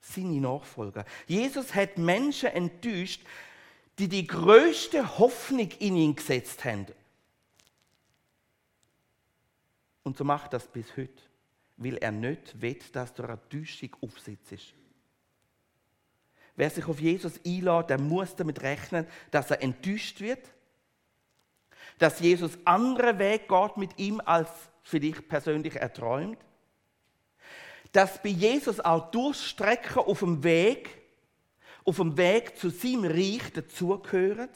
seine 0.00 0.40
Nachfolger. 0.40 1.04
Jesus 1.26 1.74
hat 1.74 1.96
Menschen 1.96 2.50
enttäuscht, 2.50 3.22
die 3.98 4.08
die 4.08 4.26
größte 4.26 5.18
Hoffnung 5.18 5.70
in 5.78 5.96
ihn 5.96 6.16
gesetzt 6.16 6.64
haben. 6.64 6.86
Und 10.02 10.16
so 10.16 10.24
macht 10.24 10.52
das 10.52 10.66
bis 10.66 10.96
heute, 10.96 11.22
weil 11.76 11.96
er 11.98 12.10
nicht 12.10 12.60
will, 12.60 12.78
dass 12.92 13.14
du 13.14 13.22
eine 13.22 13.38
Täuschung 13.48 13.94
aufsitzt. 14.00 14.74
Wer 16.56 16.70
sich 16.70 16.86
auf 16.86 17.00
Jesus 17.00 17.40
einlädt, 17.46 17.90
der 17.90 18.00
muss 18.00 18.34
damit 18.34 18.60
rechnen, 18.62 19.06
dass 19.30 19.50
er 19.50 19.62
enttäuscht 19.62 20.20
wird, 20.20 20.50
dass 21.98 22.18
Jesus 22.20 22.58
andere 22.64 23.18
Weg 23.18 23.48
geht 23.48 23.76
mit 23.76 23.98
ihm, 23.98 24.20
als 24.24 24.50
für 24.82 25.00
dich 25.00 25.28
persönlich 25.28 25.76
erträumt, 25.76 26.38
dass 27.92 28.22
bei 28.22 28.30
Jesus 28.30 28.80
auch 28.80 29.10
Durchstrecken 29.10 29.98
auf 29.98 30.20
dem 30.20 30.42
Weg 30.42 31.02
auf 31.84 31.96
dem 31.96 32.16
Weg 32.16 32.56
zu 32.56 32.70
seinem 32.70 33.04
Reich 33.04 33.52
dazugehören, 33.52 34.48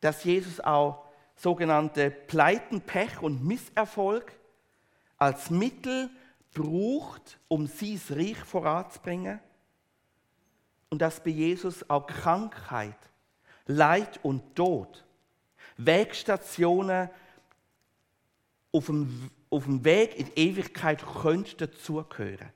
dass 0.00 0.24
Jesus 0.24 0.60
auch 0.60 1.04
sogenannte 1.36 2.10
Pleiten, 2.10 2.80
Pech 2.80 3.20
und 3.20 3.44
Misserfolg 3.44 4.32
als 5.16 5.50
Mittel 5.50 6.10
braucht, 6.54 7.38
um 7.48 7.66
sein 7.66 8.00
Reich 8.10 8.38
voranzubringen? 8.38 9.40
Und 10.90 11.02
dass 11.02 11.22
bei 11.22 11.30
Jesus 11.30 11.88
auch 11.90 12.06
Krankheit, 12.06 12.96
Leid 13.66 14.20
und 14.22 14.56
Tod 14.56 15.04
Wegstationen 15.76 17.10
auf 18.78 18.86
dem, 18.86 19.30
auf 19.50 19.64
dem 19.64 19.84
Weg 19.84 20.16
in 20.16 20.26
die 20.26 20.38
Ewigkeit 20.40 21.04
könnte 21.04 21.66
dazugehören. 21.66 22.50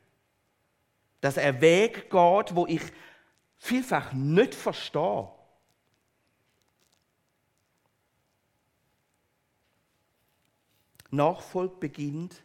Dass 1.20 1.36
er 1.36 1.60
Weg 1.60 2.10
geht, 2.10 2.54
wo 2.54 2.66
ich 2.66 2.82
vielfach 3.58 4.12
nicht 4.12 4.54
verstehe. 4.54 5.28
Nachfolge 11.10 11.74
beginnt, 11.80 12.40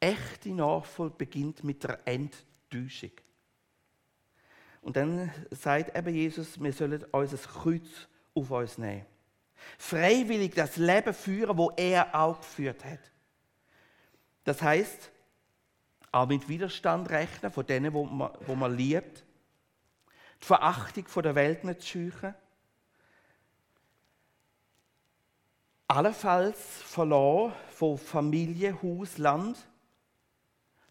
echte 0.00 0.50
Nachfolge 0.50 1.14
beginnt 1.16 1.62
mit 1.62 1.84
der 1.84 2.00
Enttäuschung. 2.06 3.12
Und 4.82 4.96
dann 4.96 5.32
sagt 5.50 5.96
eben 5.96 6.14
Jesus, 6.14 6.60
wir 6.60 6.72
sollen 6.72 7.04
unser 7.12 7.36
Kreuz 7.36 8.08
auf 8.34 8.50
uns 8.50 8.78
nehmen. 8.78 9.06
Freiwillig 9.78 10.54
das 10.54 10.76
Leben 10.76 11.14
führen, 11.14 11.56
wo 11.56 11.70
er 11.76 12.14
auch 12.14 12.38
geführt 12.40 12.84
hat. 12.84 13.00
Das 14.44 14.62
heißt, 14.62 15.10
auch 16.12 16.26
mit 16.26 16.48
Widerstand 16.48 17.10
rechnen 17.10 17.52
von 17.52 17.66
denen, 17.66 17.92
wo 17.92 18.04
man, 18.04 18.32
wo 18.46 18.54
man 18.54 18.76
liebt. 18.76 19.24
Die 20.42 20.46
Verachtung 20.46 21.06
von 21.06 21.22
der 21.22 21.34
Welt 21.34 21.64
nicht 21.64 21.86
scheuchen. 21.86 22.34
Allenfalls 25.86 26.58
verloren 26.82 27.52
von 27.70 27.98
Familie, 27.98 28.80
Haus, 28.82 29.18
Land. 29.18 29.56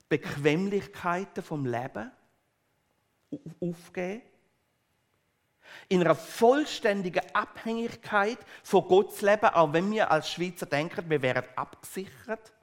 Bequemlichkeiten 0.08 1.44
vom 1.44 1.66
Leben 1.66 2.12
aufgeben. 3.60 4.22
In 5.88 6.02
einer 6.02 6.16
vollständigen 6.16 7.24
Abhängigkeit 7.34 8.38
von 8.64 8.88
Gott 8.88 9.16
zu 9.16 9.26
leben, 9.26 9.48
auch 9.48 9.74
wenn 9.74 9.92
wir 9.92 10.12
als 10.12 10.30
Schweizer 10.30 10.66
denken, 10.66 11.10
wir 11.10 11.22
wären 11.22 11.46
abgesichert. 11.56 12.54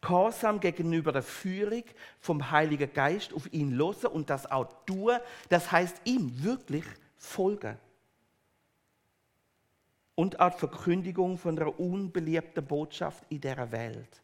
Gehorsam 0.00 0.60
gegenüber 0.60 1.12
der 1.12 1.22
Führung 1.22 1.84
vom 2.20 2.50
Heiligen 2.50 2.92
Geist 2.92 3.32
auf 3.32 3.50
ihn 3.52 3.72
losen 3.72 4.08
und 4.08 4.28
das 4.28 4.50
auch 4.50 4.68
tun, 4.84 5.16
das 5.48 5.72
heißt 5.72 6.02
ihm 6.04 6.42
wirklich 6.44 6.84
folgen. 7.16 7.78
Und 10.14 10.38
auch 10.40 10.52
die 10.52 10.58
Verkündigung 10.58 11.38
von 11.38 11.58
einer 11.58 11.80
unbeliebten 11.80 12.64
Botschaft 12.64 13.24
in 13.30 13.40
der 13.40 13.72
Welt. 13.72 14.22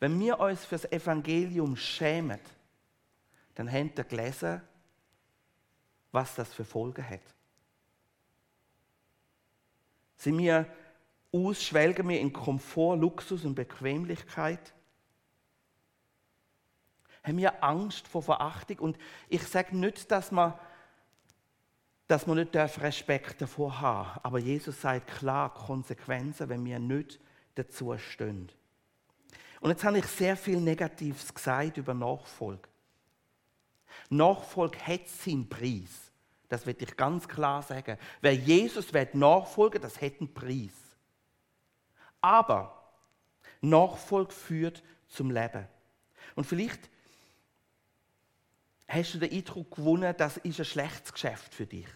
Wenn 0.00 0.18
wir 0.18 0.40
uns 0.40 0.64
fürs 0.64 0.90
Evangelium 0.90 1.76
schämen, 1.76 2.40
dann 3.54 3.70
haben 3.70 3.92
wir 3.94 4.04
gelesen, 4.04 4.62
was 6.12 6.34
das 6.34 6.52
für 6.52 6.64
Folgen 6.64 7.08
hat. 7.08 7.20
Sind 10.16 10.38
wir 10.38 10.66
aus, 11.32 11.62
schwelgen 11.62 12.08
wir 12.08 12.20
in 12.20 12.32
Komfort, 12.32 12.96
Luxus 12.96 13.44
und 13.44 13.54
Bequemlichkeit? 13.54 14.74
Haben 17.22 17.38
wir 17.38 17.62
Angst 17.62 18.08
vor 18.08 18.22
Verachtung? 18.22 18.78
Und 18.80 18.98
ich 19.28 19.42
sage 19.42 19.76
nicht, 19.76 20.10
dass 20.10 20.32
man, 20.32 20.54
dass 22.06 22.26
man 22.26 22.38
nicht 22.38 22.56
Respekt 22.56 23.40
davor 23.40 23.80
haben 23.80 24.08
darf. 24.08 24.20
Aber 24.24 24.38
Jesus 24.38 24.80
sagt 24.80 25.06
klar 25.18 25.54
Konsequenzen, 25.54 26.48
wenn 26.48 26.64
wir 26.64 26.78
nicht 26.78 27.20
dazu 27.54 27.96
stehen. 27.98 28.50
Und 29.60 29.70
jetzt 29.70 29.84
habe 29.84 29.98
ich 29.98 30.06
sehr 30.06 30.36
viel 30.36 30.60
Negatives 30.60 31.32
gesagt 31.32 31.76
über 31.76 31.92
Nachfolge. 31.92 32.69
Nachfolge 34.08 34.78
hat 34.86 35.08
seinen 35.08 35.48
Preis. 35.48 36.10
Das 36.48 36.66
wird 36.66 36.82
ich 36.82 36.96
ganz 36.96 37.28
klar 37.28 37.62
sagen. 37.62 37.96
Wer 38.20 38.34
Jesus 38.34 38.92
wird 38.92 39.14
nachfolgen, 39.14 39.80
das 39.80 40.00
hat 40.00 40.14
einen 40.18 40.34
Preis. 40.34 40.74
Aber 42.20 42.92
Nachfolge 43.60 44.32
führt 44.32 44.82
zum 45.08 45.30
Leben. 45.30 45.66
Und 46.34 46.44
vielleicht 46.44 46.90
hast 48.88 49.14
du 49.14 49.18
den 49.18 49.32
Eindruck 49.32 49.70
gewonnen, 49.76 50.14
das 50.16 50.38
ist 50.38 50.58
ein 50.58 50.64
schlechtes 50.64 51.12
Geschäft 51.12 51.54
für 51.54 51.66
dich, 51.66 51.86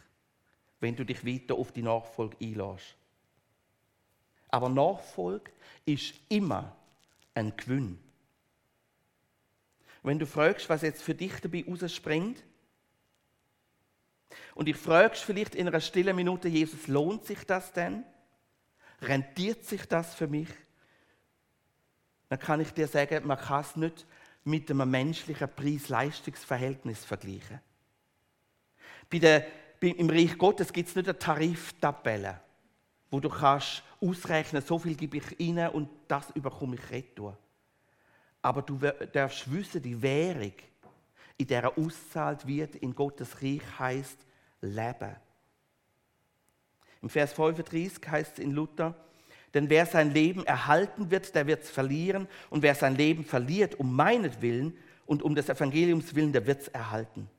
wenn 0.81 0.95
du 0.95 1.05
dich 1.05 1.27
weiter 1.27 1.57
auf 1.57 1.73
die 1.73 1.83
Nachfolge 1.83 2.37
einlässt. 2.41 2.95
Aber 4.49 4.69
Nachfolge 4.69 5.51
ist 5.85 6.15
immer 6.29 6.77
ein 7.35 7.57
Gewinn. 7.57 7.99
Wenn 10.05 10.19
du 10.19 10.27
fragst, 10.27 10.69
was 10.69 10.83
jetzt 10.83 11.03
für 11.03 11.15
dich 11.15 11.41
dabei 11.41 11.65
rausspringt, 11.67 12.45
und 14.55 14.69
ich 14.69 14.77
fragst 14.77 15.23
vielleicht 15.23 15.55
in 15.55 15.67
einer 15.67 15.81
stillen 15.81 16.15
Minute, 16.15 16.49
Jesus, 16.49 16.87
lohnt 16.89 17.25
sich 17.25 17.45
das 17.45 17.73
denn? 17.73 18.05
Rentiert 19.01 19.65
sich 19.65 19.87
das 19.87 20.15
für 20.15 20.27
mich? 20.27 20.49
Dann 22.29 22.39
kann 22.39 22.61
ich 22.61 22.71
dir 22.73 22.87
sagen, 22.87 23.27
man 23.27 23.39
kann 23.39 23.63
es 23.63 23.77
nicht 23.77 24.07
mit 24.45 24.71
einem 24.71 24.91
menschlichen 24.91 25.49
Preis-Leistungs-Verhältnis 25.49 27.05
vergleichen. 27.05 27.61
Bei 29.11 29.19
der, 29.19 29.47
bei, 29.81 29.89
Im 29.89 30.11
Reich 30.11 30.37
Gottes 30.37 30.73
gibt 30.73 30.91
es 30.91 30.97
nicht 30.97 31.09
eine 31.09 31.19
Tariftabelle, 31.19 32.41
wo 33.11 33.21
du 33.21 33.29
kannst 33.31 33.83
ausrechnen, 34.01 34.63
so 34.63 34.79
viel 34.79 34.97
gebe 34.97 35.17
ich 35.17 35.41
rein 35.41 35.71
und 35.71 35.89
das 36.09 36.31
überkomme 36.33 36.77
ich 36.77 36.91
retour. 36.91 37.39
Aber 38.45 38.61
du 38.61 38.79
darfst 39.11 39.51
wissen, 39.51 39.83
die 39.83 40.03
Währung, 40.03 40.53
in 41.39 41.47
der 41.47 41.79
auszahlt 41.79 42.47
wird 42.47 42.77
in 42.77 42.95
Gottes 42.95 43.41
Reich, 43.41 43.63
heißt 43.79 44.19
Leben. 44.61 45.17
Im 47.01 47.09
Vers 47.09 47.33
35 47.33 48.07
heißt 48.07 48.35
es 48.35 48.39
in 48.45 48.51
Luther, 48.51 48.95
denn 49.55 49.71
wer 49.71 49.87
sein 49.87 50.11
Leben 50.11 50.45
erhalten 50.45 51.11
wird, 51.11 51.35
der 51.35 51.47
wird 51.47 51.63
es 51.63 51.71
verlieren. 51.71 52.29
Und 52.51 52.63
wer 52.63 52.75
sein 52.75 52.97
Leben 52.97 53.25
verliert, 53.25 53.81
um 53.81 53.97
meinetwillen 53.97 54.77
und 55.07 55.23
um 55.23 55.35
des 55.35 55.49
Evangeliums 55.49 56.15
willen, 56.15 56.35
der 56.35 56.47
wird 56.47 56.61
es 56.61 56.69
erhalten. 56.69 57.31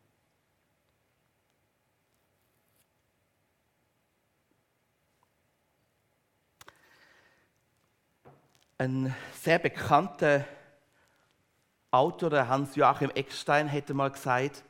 Ein 8.80 9.16
sehr 9.44 9.60
bekannter 9.60 10.48
Autor, 11.96 12.30
der 12.30 12.50
Hans-Joachim 12.50 13.10
Eckstein, 13.12 13.70
hätte 13.70 13.94
mal 13.94 14.12
gesagt, 14.12 14.66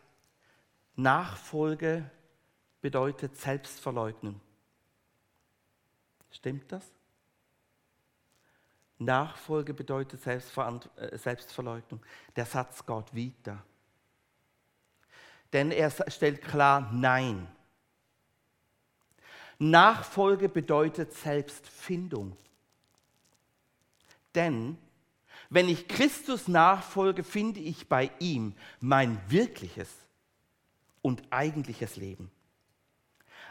Nachfolge 0.96 2.08
bedeutet 2.82 3.36
Selbstverleugnung. 3.36 4.40
Stimmt 6.30 6.72
das? 6.72 6.86
Nachfolge 9.00 9.74
bedeutet 9.74 10.26
äh, 10.28 11.18
Selbstverleugnung. 11.18 12.00
Der 12.36 12.46
Satz 12.46 12.86
geht 12.86 13.16
weiter. 13.16 13.64
Denn 15.52 15.72
er 15.72 15.90
stellt 15.90 16.44
klar, 16.44 16.92
nein. 16.94 17.48
Nachfolge 19.58 20.48
bedeutet 20.48 21.12
Selbstfindung. 21.14 22.38
Denn 24.36 24.78
wenn 25.50 25.70
ich 25.70 25.88
Christus 25.88 26.48
nachfolge, 26.48 27.24
finde 27.24 27.60
ich 27.60 27.88
bei 27.88 28.12
ihm 28.20 28.54
mein 28.80 29.20
wirkliches 29.28 29.90
und 31.02 31.22
eigentliches 31.30 31.96
Leben. 31.98 32.32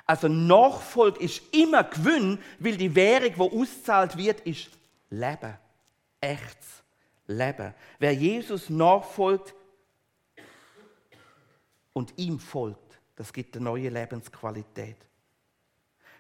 Also 0.07 0.29
Nachfolge 0.29 1.21
ist 1.21 1.43
immer 1.55 1.85
Gewinn, 1.85 2.39
weil 2.59 2.77
die 2.77 2.95
Währung, 2.95 3.35
die 3.35 3.59
auszahlt 3.59 4.17
wird, 4.17 4.41
ist 4.41 4.71
Leben. 5.09 5.57
Echtes 6.21 6.83
Leben. 7.27 7.75
Wer 7.99 8.13
Jesus 8.13 8.69
nachfolgt 8.69 9.55
und 11.93 12.13
ihm 12.19 12.39
folgt, 12.39 13.01
das 13.17 13.33
gibt 13.33 13.57
eine 13.57 13.65
neue 13.65 13.89
Lebensqualität. 13.89 14.97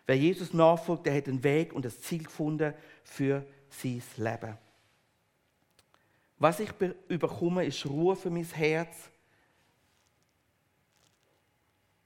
Wer 0.07 0.16
Jesus 0.16 0.53
nachfolgt, 0.53 1.07
der 1.07 1.16
hat 1.16 1.28
einen 1.28 1.42
Weg 1.42 1.72
und 1.72 1.84
das 1.84 2.01
Ziel 2.01 2.22
gefunden 2.22 2.74
für 3.03 3.44
sein 3.68 4.03
Leben. 4.16 4.59
Was 6.45 6.61
ich 6.61 6.68
überkomme, 7.09 7.64
ist 7.64 7.86
Ruhe 7.86 8.14
für 8.14 8.28
mein 8.28 8.45
Herz. 8.45 9.11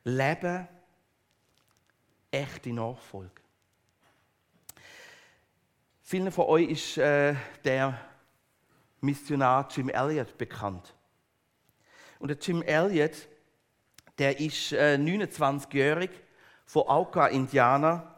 Leben, 0.04 0.68
echte 2.30 2.72
Nachfolge. 2.72 3.42
Vielen 6.02 6.30
von 6.30 6.44
euch 6.44 6.68
ist 6.68 6.98
äh, 6.98 7.34
der 7.64 8.00
Missionar 9.00 9.66
Jim 9.72 9.88
Elliot 9.88 10.38
bekannt. 10.38 10.94
Und 12.20 12.28
der 12.28 12.38
Jim 12.38 12.62
Elliot, 12.62 13.26
der 14.18 14.38
ist 14.38 14.70
äh, 14.70 14.94
29-jährig 14.94 16.10
von 16.64 16.86
Auka, 16.86 17.26
Indianer, 17.26 18.14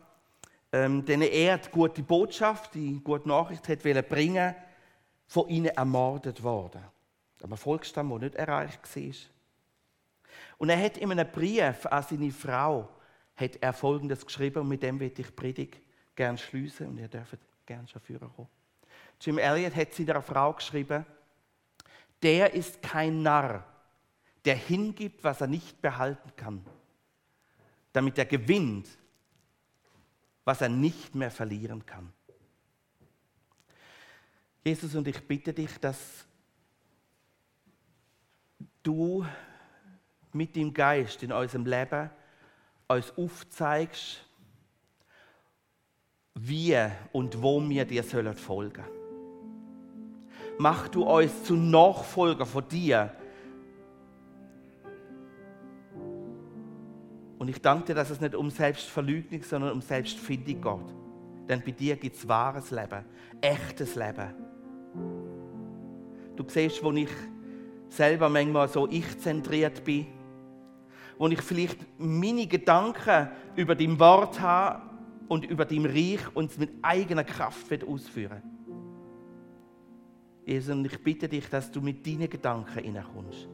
ähm, 0.71 1.03
denen 1.03 1.31
er 1.31 1.57
die 1.57 1.71
gute 1.71 2.03
Botschaft, 2.03 2.75
die 2.75 3.01
gute 3.03 3.27
Nachricht 3.27 3.67
hat 3.71 3.83
bringen 4.11 4.55
von 5.31 5.49
ihnen 5.49 5.69
ermordet 5.69 6.43
worden. 6.43 6.83
Ein 7.41 7.57
Volksstamm, 7.57 8.09
der 8.11 8.19
nicht 8.19 8.35
erreicht 8.35 8.97
war. 8.97 9.15
Und 10.59 10.71
er 10.71 10.83
hat 10.83 10.99
in 10.99 11.13
einem 11.13 11.31
Brief 11.31 11.87
an 11.87 12.03
seine 12.03 12.33
Frau 12.33 12.89
hat 13.37 13.57
er 13.61 13.73
Folgendes 13.73 14.27
geschrieben 14.27 14.63
und 14.63 14.69
mit 14.69 14.83
dem 14.83 14.99
werde 14.99 15.23
ich 15.23 15.37
Predigt 15.37 15.81
gern 16.17 16.37
schließen 16.37 16.89
und 16.89 16.99
ihr 16.99 17.07
dürft 17.07 17.39
gern 17.65 17.87
schon 17.87 18.03
führen 18.03 18.29
kommen. 18.35 18.49
Jim 19.21 19.39
Elliot 19.39 19.77
hat 19.77 19.95
zu 19.95 20.03
einer 20.03 20.21
Frau 20.21 20.53
geschrieben, 20.53 21.07
der 22.21 22.53
ist 22.53 22.83
kein 22.83 23.23
Narr, 23.23 23.65
der 24.45 24.57
hingibt, 24.57 25.23
was 25.23 25.41
er 25.41 25.47
nicht 25.47 25.81
behalten 25.81 26.33
kann, 26.35 26.67
damit 27.93 28.19
er 28.19 28.27
gewinnt, 28.27 28.89
was 30.45 30.61
er 30.61 30.69
nicht 30.69 31.15
mehr 31.15 31.31
verlieren 31.31 31.87
kann. 31.87 32.13
Jesus, 34.65 34.95
und 34.95 35.09
ich 35.09 35.27
bitte 35.27 35.53
dich, 35.53 35.79
dass 35.79 36.27
du 38.83 39.25
mit 40.33 40.55
dem 40.55 40.73
Geist 40.73 41.23
in 41.23 41.33
unserem 41.33 41.67
Leben 41.67 42.11
uns 42.89 43.13
aufzeigst, 43.17 44.25
wie 46.35 46.77
und 47.13 47.43
wo 47.43 47.61
wir 47.69 47.85
dir 47.85 48.03
sollen 48.03 48.35
folgen. 48.35 48.85
Mach 50.59 50.89
du 50.89 51.05
uns 51.05 51.45
zu 51.45 51.55
Nachfolger 51.55 52.45
von 52.45 52.69
dir. 52.69 53.15
Und 57.39 57.49
ich 57.49 57.61
danke 57.63 57.87
dir, 57.87 57.95
dass 57.95 58.11
es 58.11 58.21
nicht 58.21 58.35
um 58.35 58.51
Selbstverleugnung, 58.51 59.43
sondern 59.43 59.73
um 59.73 59.81
Selbstfindung 59.81 60.61
geht. 60.61 61.49
Denn 61.49 61.63
bei 61.65 61.71
dir 61.71 61.97
gibt 61.97 62.17
es 62.17 62.29
wahres 62.29 62.71
Leben, 62.71 63.05
echtes 63.41 63.95
Leben. 63.95 64.50
Du 66.41 66.49
siehst, 66.49 66.83
wo 66.83 66.91
ich 66.93 67.11
selber 67.91 68.31
manchmal 68.31 68.67
so 68.67 68.89
ich-zentriert 68.89 69.85
bin, 69.85 70.07
wo 71.19 71.29
ich 71.29 71.43
vielleicht 71.43 71.77
meine 71.99 72.47
Gedanken 72.47 73.29
über 73.57 73.75
dein 73.75 74.01
Wort 74.01 74.41
habe 74.41 74.81
und 75.29 75.45
über 75.45 75.67
dein 75.67 75.85
Reich 75.85 76.21
und 76.33 76.51
es 76.51 76.57
mit 76.57 76.71
eigener 76.81 77.25
Kraft 77.25 77.85
ausführen 77.85 78.43
Jesus, 80.47 80.75
und 80.75 80.87
ich 80.87 80.99
bitte 81.05 81.29
dich, 81.29 81.47
dass 81.51 81.71
du 81.71 81.83
mit 81.83 82.07
deinen 82.07 82.31
Gedanken 82.31 82.85
hineinkommst. 82.85 83.47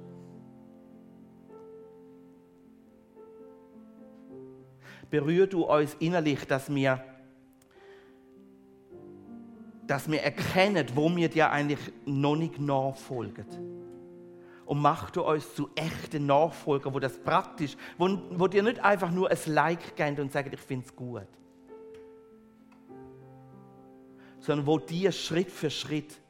Berühr 5.11 5.49
du 5.49 5.65
uns 5.65 5.97
innerlich, 5.99 6.47
dass 6.47 6.73
wir, 6.73 7.03
dass 9.87 10.11
wir 10.11 10.23
erkennen, 10.23 10.87
wo 10.95 11.15
wir 11.15 11.29
dir 11.29 11.51
eigentlich 11.51 11.93
noch 12.05 12.37
nicht 12.37 12.59
nachfolgen 12.59 13.47
und 14.67 14.81
mach 14.81 15.11
du 15.11 15.23
uns 15.23 15.55
zu 15.55 15.71
echten 15.77 16.27
Nachfolgern, 16.27 16.93
wo 16.93 16.99
das 16.99 17.17
praktisch, 17.19 17.77
wo, 17.97 18.19
wo 18.33 18.49
dir 18.49 18.63
nicht 18.63 18.81
einfach 18.81 19.11
nur 19.11 19.31
ein 19.31 19.39
Like 19.47 19.97
geben 19.97 20.21
und 20.21 20.33
sagen, 20.33 20.51
ich 20.53 20.61
finde 20.61 20.87
es 20.87 20.95
gut, 20.95 21.27
sondern 24.41 24.67
wo 24.67 24.79
dir 24.79 25.13
Schritt 25.13 25.51
für 25.51 25.71
Schritt 25.71 26.21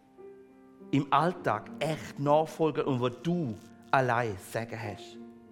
im 0.90 1.10
Alltag 1.12 1.70
echt 1.80 2.18
nachfolgen 2.18 2.84
und 2.84 3.00
wo 3.00 3.08
du 3.08 3.56
allein 3.90 4.36
sagen 4.52 4.78
hast. 4.80 5.25